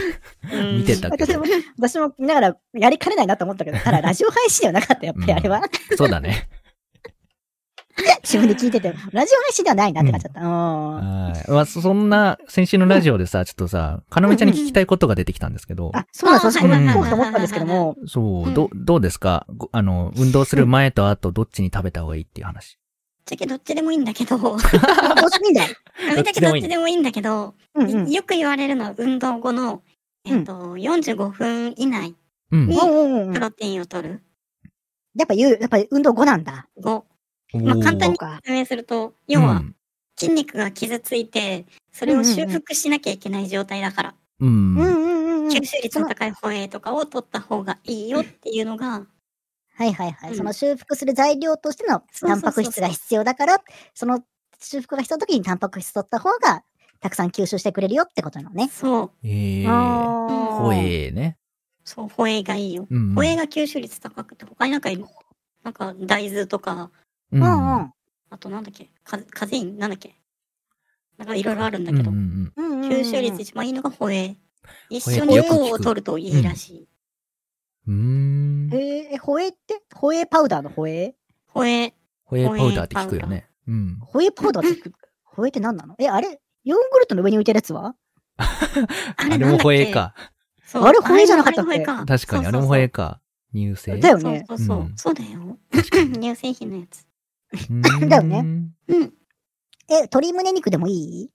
[0.59, 1.43] うん見てたけど私も。、
[1.77, 5.61] 私も見ながらやりかねないなと思ったけど、ただラジオ配信ではなかった、やっぱりあれは。
[5.97, 6.47] そうだね。
[8.23, 10.41] 自分で聞いてて、ラジオ配信ではないなって感じだった。
[10.41, 10.95] うん。
[11.31, 11.51] はい。
[11.51, 16.57] まあ、そそんな、先週のラジオでさ、ちょっとさ、かなめちゃんに聞きたいことが出てきたんですけど、あ、そうなんです。
[16.57, 19.45] 私これはいはいはい聞こうと思ったんですけども、そうう、んど、どうですか？
[19.55, 22.77] ごあの、運動する前と後、どっちに食べた方がいいっていう話。
[23.25, 25.69] じゃけどっちでもいいんだけど、どうしてもいいんだよ。
[26.15, 28.11] めだけどっちでもいいんだけど、うんうん。
[28.11, 29.81] よく言われるのは運動後の、
[30.25, 32.15] えっと、45分以内
[32.51, 32.67] うん。
[32.67, 34.21] にうんうんうんプロテインを取る。
[35.15, 36.67] やっぱ言う、やっぱり運動後なんだ。
[36.83, 37.03] 5。
[37.55, 38.17] おまあ簡単に。
[38.17, 39.75] 説明すると、要はうん
[40.17, 44.49] 筋肉が傷ついて、それを修復しなきゃいけない状態だから、うん。
[44.49, 45.09] うんうんう
[45.41, 45.51] んうん。
[45.51, 49.05] 吸収率の高いホエイとかを取った方がいいよっていうのが、
[49.75, 50.29] はいはいはい。
[50.29, 53.61] うんその修復する材料としてのタンパク質が必要だから、
[53.93, 54.23] その
[54.57, 56.63] 修復が必要な時にタンパク質取った方が、
[57.01, 58.69] たくさん吸収してくれるよってことなのね。
[58.69, 59.69] そう、ええー。
[59.69, 61.37] あーほえーね。
[61.83, 62.87] そう、ホエイがいいよ。
[62.89, 63.15] うん。
[63.15, 65.05] ホエイが吸収率高くて、他になんかいる？
[65.61, 66.89] なんか大豆とか、
[67.31, 67.37] う。
[67.37, 67.93] うんんうん。
[68.29, 68.89] あとなんだっけ？
[69.03, 69.77] カカゼイン？
[69.77, 70.15] なんだっけ？
[71.17, 74.37] なんかいろいろあるんだうんけど、うんうんうんうん吸収率一番いいのがホエイ。
[74.89, 76.87] 一緒に糖を取るといいらしい。
[77.87, 78.69] うん。
[78.73, 79.81] えー、ホエイって？
[79.93, 81.13] ホエイパウダーのホエイ
[81.47, 81.93] ホエイ、
[82.25, 83.47] ホエーパウダーって聞くよね。
[83.67, 83.97] うん。
[84.01, 84.91] ホエイパウダーって、
[85.23, 85.95] ホエイって何なの？
[85.99, 86.39] え、あれ？
[86.63, 87.95] ヨーグルトの上に置いてるやつは？
[88.37, 88.45] あ
[89.17, 90.13] あれもホエーか。
[90.65, 91.79] そうあれホエイじゃなかったっけ？
[91.85, 93.21] 確かに、あれもホエーか。
[93.53, 93.91] 乳製？
[93.93, 94.45] そうだよね。
[94.47, 94.79] そうそう。
[94.79, 95.57] うんそうだよ。
[95.71, 97.05] 乳製品のやつ。
[97.69, 97.73] う
[98.05, 98.45] んだよね。
[98.87, 99.13] うん。
[99.89, 101.29] え、鶏胸肉でもいい？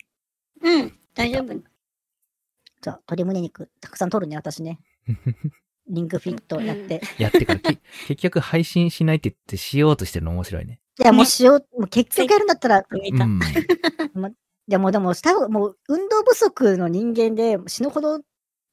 [0.63, 0.93] うん。
[1.15, 1.55] 大丈夫。
[1.55, 4.81] じゃあ、鶏胸肉、たくさん取るね、私ね。
[5.89, 7.01] リンクフィットやって。
[7.19, 10.81] やってから、き 結局配信しないって言ってしようとしてるの面白いね。
[10.99, 13.25] いや、もうしよう、もう結局やるんだったら、見た。
[13.25, 13.41] うん。
[13.43, 18.23] いやもうでも、した方もう運動不足の人間で死ぬほど、も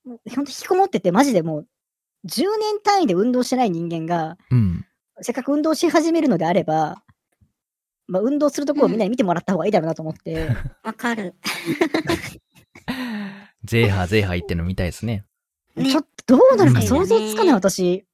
[0.05, 1.67] うほんと引きこもってて、マジでもう、
[2.27, 4.85] 10年単位で運動してない人間が、うん。
[5.21, 7.03] せっかく運動し始めるのであれば、
[8.07, 10.47] まあ、運動するところをみんなに見てもらった方がいいだろうなと思って、
[10.83, 11.35] わかる。
[13.63, 15.25] ゼーハーゼーハー言ってるの見たいですね。
[15.75, 18.05] ねちょっとどうなるかうん想像つかない、私。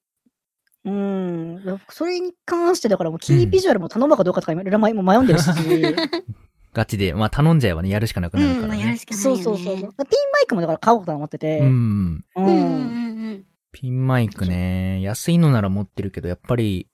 [0.86, 1.80] うん。
[1.90, 5.50] それに関して、だからもうキービジュアルも頼むかどうかとか今、いろいろ迷迷んでるし。
[6.74, 7.14] ガチで。
[7.14, 8.78] まあ頼んじゃえばね、やるしかなくなるうん、からね。
[8.78, 9.32] もうやるしかないね。
[9.32, 9.66] うそうそう。
[9.66, 9.92] ピンマイ
[10.48, 11.60] クもだから買おうかと思ってて。
[11.60, 12.26] うん。
[12.36, 15.02] ううんうんうんピンマイクね。
[15.02, 16.88] 安いのなら持ってるけど、やっぱり、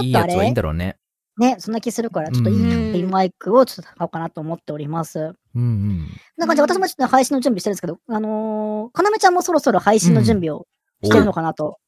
[0.00, 0.96] いいやつはいいんだろうね。
[1.38, 5.18] ね、そんな気するから、ちょっといいマイクをちょっと買おうかなと思っております。
[5.54, 6.08] うんうん。
[6.36, 10.66] なんかじゃあ私もちょっと配信の準備してるんですけど、あのー、かなめちゃんもそろそろ配信の準備を
[11.02, 11.78] してるのかなと。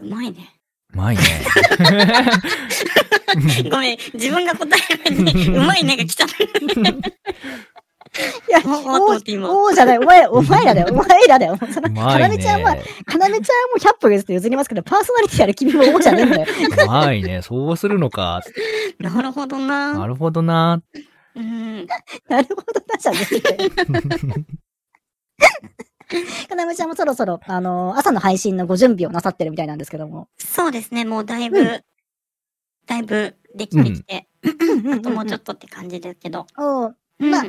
[0.00, 0.08] うん。
[0.08, 0.56] うまいね。
[0.92, 1.22] うまいね。
[3.70, 6.26] ごめん、自分が答えに、うまいねが来た。
[8.48, 8.60] いや、
[9.48, 11.56] おおじゃない、お前、お前らだよ、 お前らだよ。
[11.70, 12.82] そのうかまないめちゃんは、ね。
[13.04, 16.46] かなめちゃんも100歩譲って譲りますけど、パーソナリティある君も王じゃねえんだよ。
[16.84, 17.42] うまいね。
[17.42, 18.42] そうするのか。
[18.98, 19.98] なるほどな。
[19.98, 20.80] なるほどな。
[21.34, 21.86] うん。
[22.28, 23.18] なるほどな、じゃね
[26.08, 26.48] え。
[26.48, 30.28] かなめちゃんもそろそろ、あのー朝の配信のご準備をなさってるみたいなんですけども。
[30.38, 31.82] そうですね、もうだいうぶ、
[32.86, 34.28] だいぶできてきて、
[34.94, 36.46] あともうちょっとって感じですけど。
[36.56, 37.44] おーうんまあ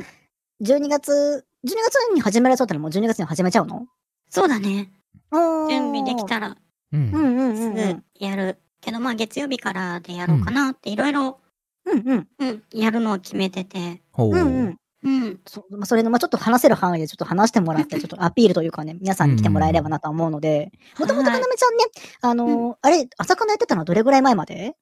[0.62, 3.86] 12月、12月に始められそうだったらもう12月に始めちゃうの？
[4.28, 4.90] そうだね。
[5.32, 6.56] 準準備できたら
[6.92, 7.18] うんう。
[7.18, 8.04] んうんすぐうんうん。
[8.18, 8.58] やる。
[8.80, 11.40] けどまあ月曜日からでやろうかなっていろいろ、
[11.84, 12.28] うんうん。
[12.38, 14.02] うん、やるのを決めてて。
[14.12, 14.30] ほう。
[14.30, 14.78] うんうん。
[15.04, 15.40] うん。
[15.46, 21.84] そまあ、それの、まあ、ちょっと話せる範囲でちょっと話してもらって、 ちょっとアピールというかね、皆さんに来てもらえればなとは思うので、もともとかなめちゃんね、
[22.20, 24.76] あのーあれ、朝かなやってたのはどれぐらい前まで？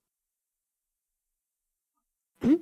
[2.42, 2.60] なん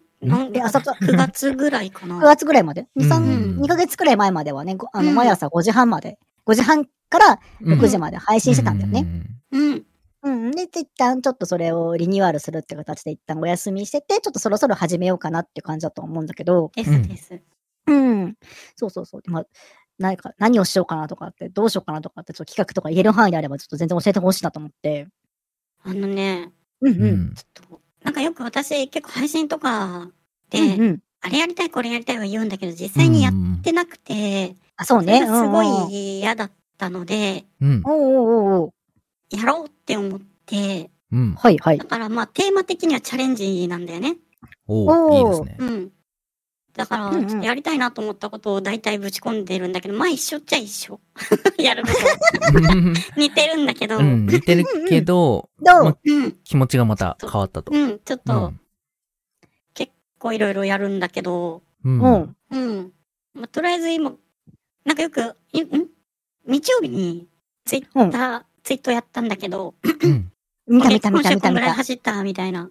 [0.55, 2.19] え朝か ?9 月ぐらいかな。
[2.19, 9.07] ?9 月ぐらいまで ?2、うん3、2ヶ月くらい前まではね、ごあの、うん毎朝5時半まで、5時半からうん6時まで配信してたんだよね。
[9.53, 9.87] うん。
[10.23, 10.51] うん。
[10.53, 17.41] で、一旦ちょっとそれをリニューアルするって形で一旦お休みしてて、ちょっとそろそろ始めようかなって感じだと思うんだけど、ですです。
[17.87, 18.35] うん。
[18.77, 19.23] そうそうそう。
[19.31, 19.47] まあ、
[19.99, 25.09] 何か、何をしようかなとかって、どうしようかなとかって、ちょっと企画とか言える範囲であれば、ちょっと全然教えてほしいなと思って。
[25.83, 26.51] あのね、
[26.81, 27.03] うんうん。
[27.03, 27.35] うん。
[27.35, 30.09] ちょっと、なんかよく私結構配信とか
[30.51, 31.01] で、うんうん。
[31.23, 35.27] あれやりたいこれやりたいは言うんだけど、実際にやっうんてなくて、あ、そうね。
[35.27, 37.83] すごい嫌だったので、うん。
[37.85, 38.71] おうおうおうおう
[39.31, 41.35] やろうって思って、うん。
[41.35, 41.87] はいはいだ。
[41.87, 44.17] からまあテーマ的にはチャレンジなんだよね。
[44.67, 45.57] おおいいですね。
[45.59, 45.93] うん。
[46.77, 47.13] だから、
[47.43, 51.01] やりたいなと思ったことを大体ぶち込んでるんだけど、まあ一緒っちゃ一緒。
[51.59, 51.95] やること。
[53.17, 54.27] 似てるんだけど、ううん。
[54.27, 55.85] ん、似てるけど、どう？
[55.85, 55.97] ま
[56.43, 57.73] 気持ちがまた変わったと。
[57.73, 58.61] うん、ちょっうと、ん。
[59.75, 62.01] 結構いろいろやるんだけど、うん。
[62.01, 62.37] うん。
[62.51, 62.93] うん。
[63.35, 64.13] まあ、とりあえず今、
[64.85, 65.67] なんかよく、いん？
[66.47, 67.29] 日曜日に
[67.65, 70.33] ツイッター、ツイートやったんだけど、うん。
[70.67, 71.75] 見た見た見た今週こんぐらい見た見た。
[71.75, 72.69] 走ったみたいな。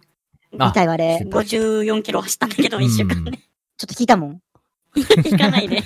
[0.59, 1.19] あ見たよあれ。
[1.21, 3.39] ちょ54キロ走ったんだけど、一週間で。
[3.85, 4.41] っと聞いたもん。
[4.95, 5.83] 行かないで。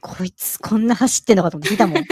[0.00, 2.04] こいつこんな走ってんのかと思って聞いたもん。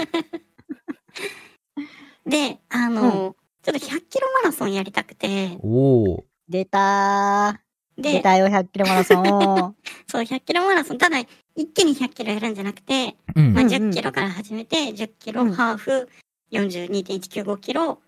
[2.30, 6.22] で、あの、ちょっと100キロマラソンやりたくて、おー。
[6.48, 8.02] 出たー。
[8.02, 9.24] 出で、たよ、100キロマラソン。
[10.06, 11.18] そう、100キロマラソン、ただ、
[11.56, 16.08] 一気に100キロやるんじゃなくて、うんまあ、うんうん10キロから始めて、10キロ、うんハーフ、
[16.52, 18.00] 42.195キロ、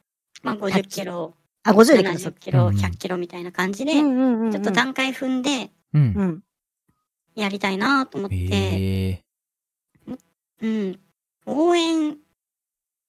[0.42, 1.34] まあ、50キロ、
[1.64, 3.92] あ、50で来70キロ、うん100キロみたいな感じで。
[3.92, 6.22] ちょっと段階踏んでうんう。
[6.24, 6.42] ん。
[7.34, 9.24] やりたいなと思って、へえ。
[10.60, 11.00] うん。
[11.46, 12.16] 応援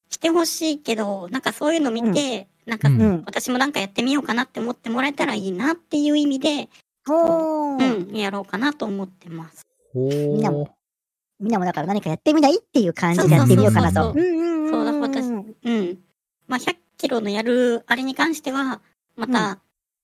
[0.09, 3.23] してほしいけど、なんかそういうの見て、なんかうんうん。
[3.25, 6.69] 私もなんかやってみようかなって思ってもらえたらいいなっていう意味で、
[7.07, 7.77] う。
[7.77, 9.67] ん、やろうかなと思ってます。
[9.93, 10.69] ほみんなもー。
[11.39, 14.13] みんなもだから何かやってみないっていう感じでやってみようかなと。
[14.13, 15.99] そうだ私うん。
[16.47, 18.81] まあ、100キロのやるあれに関しては、
[19.15, 19.59] まうんた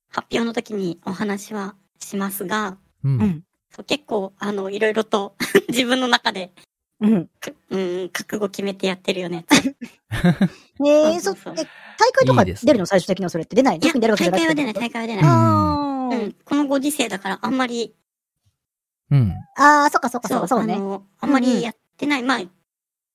[0.10, 3.10] 発表の時にお話はしますが、う。
[3.10, 5.36] うんう結構、あの、いろいろと
[5.70, 6.52] 自分の中で、
[7.00, 7.28] うん。
[7.40, 9.46] かうん、覚悟決めてやってるよね。
[10.12, 11.66] えー、そ、そうそうえ、
[11.98, 14.48] 大会とか出るの最終的にはそれって出ないいや、特に出るわけじ大ゃなくて。
[14.48, 15.24] 会は出ない、大会は出ない。
[15.26, 17.96] あうーん、このご時世だからあんまり、
[19.12, 19.34] うん。
[19.56, 20.76] あー、そっかそっかそっか、そうね。
[20.76, 22.24] あの、あんまりやってない。
[22.24, 22.42] まあ、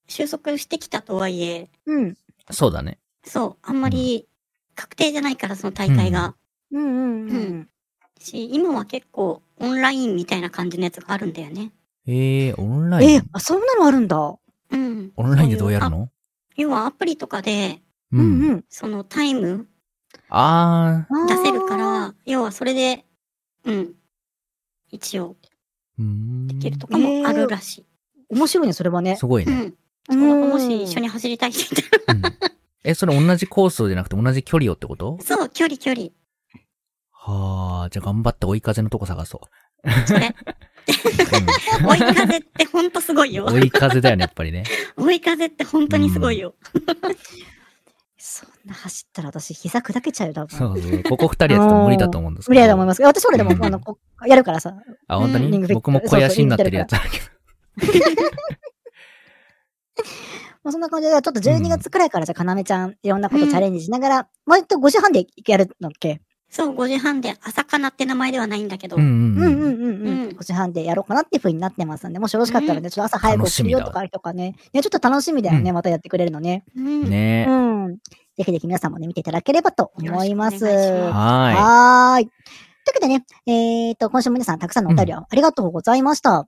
[0.09, 2.17] 収束してきたとはいえ、うん。
[2.51, 2.99] そうだね。
[3.25, 4.29] そう、あんまり
[4.75, 6.35] 確定じゃないから、その大会が。
[6.73, 7.69] うんうんうん。
[8.21, 11.73] し、今は結構オンラインみたいな感じのやつがあるんだよね。
[12.07, 13.11] えー、オンライン？
[13.11, 14.17] えー、あ、そんなのあるんだ。
[14.71, 15.13] うん。
[15.17, 16.09] オンラインでどうやるの？
[16.57, 17.81] 要はアプリとかで、
[18.13, 18.53] ううんうん。
[18.57, 18.65] ん。
[18.69, 19.67] そのタイム
[20.29, 21.77] ああー出せるか。
[21.77, 23.05] ら、要はそれで、
[23.65, 23.95] うん。
[24.91, 25.37] 一応。
[25.99, 27.87] できるとかもあるらしい。
[28.31, 29.17] 面白いね、それはね。
[29.17, 29.55] すごいうね。
[29.67, 29.75] ん。
[30.11, 32.23] そうもし一緒に走りたい人いたら、うん
[32.83, 35.19] え、それ同じコースじゃなくて同じ距離をってこと？
[35.23, 36.09] そう、距離距離。
[37.27, 39.41] はあ、じゃあ頑張って追い風のとこ探そ
[40.07, 40.29] それ。
[40.29, 41.89] う。
[41.89, 43.55] 追い風ってほんとすごいようん。
[43.55, 44.65] 追い風だよね、やっぱりね。
[44.99, 46.55] 追い風って本当にすごいよ。
[48.19, 50.59] そんな走ったら私膝砕けちゃうよ、多分。
[50.59, 51.03] そうそう。
[51.05, 52.55] ここ二人やってたら無理だと思うんですけど。
[52.55, 53.03] 無理だと思います。
[53.03, 54.75] 私俺でもう、んあの、こやるからさ。
[55.09, 57.21] あ、本当うんに僕も肥やしになってるやつだけ
[60.63, 66.21] まあ、そんな感じで、ちょっと12月くらいからじゃあ、かなめちゃん、いろんなことチャレンジしながら、割と5時半でやるのっけ
[66.55, 69.03] そう、5時半で、朝かなって名前ではないんだけど、ど。
[69.03, 70.07] うんうんうんうんうん。
[70.07, 74.55] うん5時半でやろうかなっていう風になってますんで、もしよろしかったらね、ちょっと朝早く起きるよとかとかね。
[74.73, 76.63] ね、ちょっと楽しみだよね、うんまたやってくれるのね。
[76.77, 76.87] うん。
[76.87, 77.11] うん。
[77.11, 77.97] ねうん。
[77.97, 80.65] ぜひぜひ皆さんもね、見ていただければと思います。
[80.65, 82.25] はい。
[82.25, 82.31] という
[82.87, 86.47] わけでね、えっ、と、今週も皆さんたくさんのお便りをありがとうございました。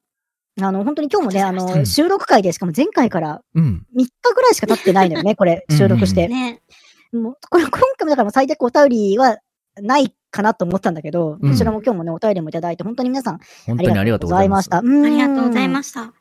[0.60, 3.58] あの、本当に今日もね、あの、収録会で、しかも前回からい。
[3.58, 3.86] うん。
[3.96, 6.28] 3日ぐらいしか経ってないのよね、これ、収録して。
[6.28, 6.62] ね。
[7.12, 9.38] もう、これ、今回もだから最低お便りは
[9.80, 14.78] ないかなと思ったんだけど、うんこちらも今日もね、お便りもいただいて、本当に皆さん、本当にありがとうございました。
[14.78, 15.68] あありがとうございす。
[15.68, 16.12] ました。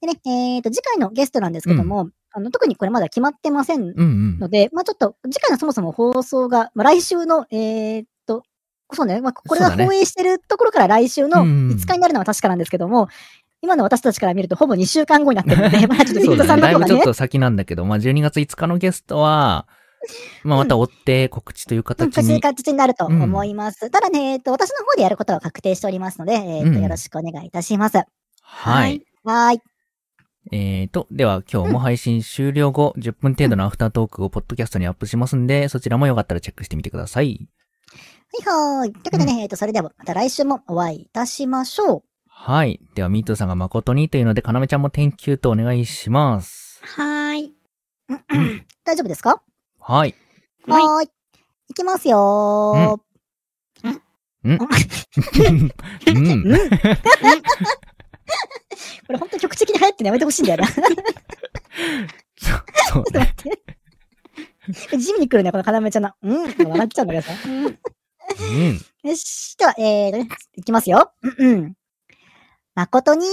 [0.00, 4.48] でね、えっ、と、次回のゲストなんですけども、あの、特にこれまだ決まってませんうんうんの。
[4.48, 8.42] で、まあちょっと、次回のそもそも放送が、まあ来週の、えーっと、
[8.92, 13.08] そうね、まあこれが放映してるところから来週のうんうん5日になるのは確かなんですけども、
[13.62, 19.66] 今の私たちから見るとほぼ2週間後になってるので、 まあちょっとねだいぶちょっ、と先なんだけど、まあ、12月5日のゲストは、
[20.44, 22.40] まあ、また追って告知といううん、形そういうに。
[22.40, 23.90] 形になると思います。
[23.90, 27.98] ただね、えっと、私の方でやることは確定しておりますので、えっと、うんよろしくお願いいたします。
[28.42, 29.02] はい。
[29.24, 29.60] はーい。
[30.52, 37.48] えーと、では今日も配信終了後、10分程度のアフタートークをポッドキャストにアップしますんで、そちらもよかったらチェックしてみてください。
[38.46, 38.92] はいはーい。
[38.92, 42.02] というわけでね、えっと、それではまた来週もお会いいたしましょう。
[42.28, 42.80] はい。
[42.94, 46.80] では、ミートさんが誠にというので、かなめちゃんも天気とお願いします。
[46.84, 47.54] はーい。
[48.84, 49.42] 大丈夫ですか？
[49.86, 50.14] はい。
[50.66, 51.10] はいい。
[51.68, 52.98] いきますよー。
[53.84, 54.00] うん。
[54.44, 54.72] うんこ
[59.12, 60.68] れ本当に局地的に流行ってやめてほしいんだよな。
[60.68, 62.64] ちょっ
[62.94, 63.62] そうと待って。
[64.96, 66.12] 地味に来るね、この要ちゃんの。
[66.22, 67.34] うん笑っちゃうんだけどさ。
[67.46, 67.76] うんうん。
[69.02, 69.54] よし。
[69.58, 71.12] では、えーとね、いきますよ。
[71.20, 71.74] うんうん。
[72.74, 73.26] 誠に、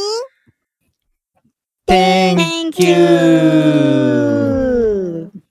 [1.87, 4.60] Thank you!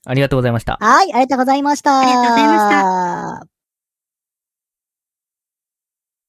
[0.07, 0.78] ありがとうございました。
[0.80, 2.01] はい、ありがとうございました。
[2.01, 3.59] ありがとうございました。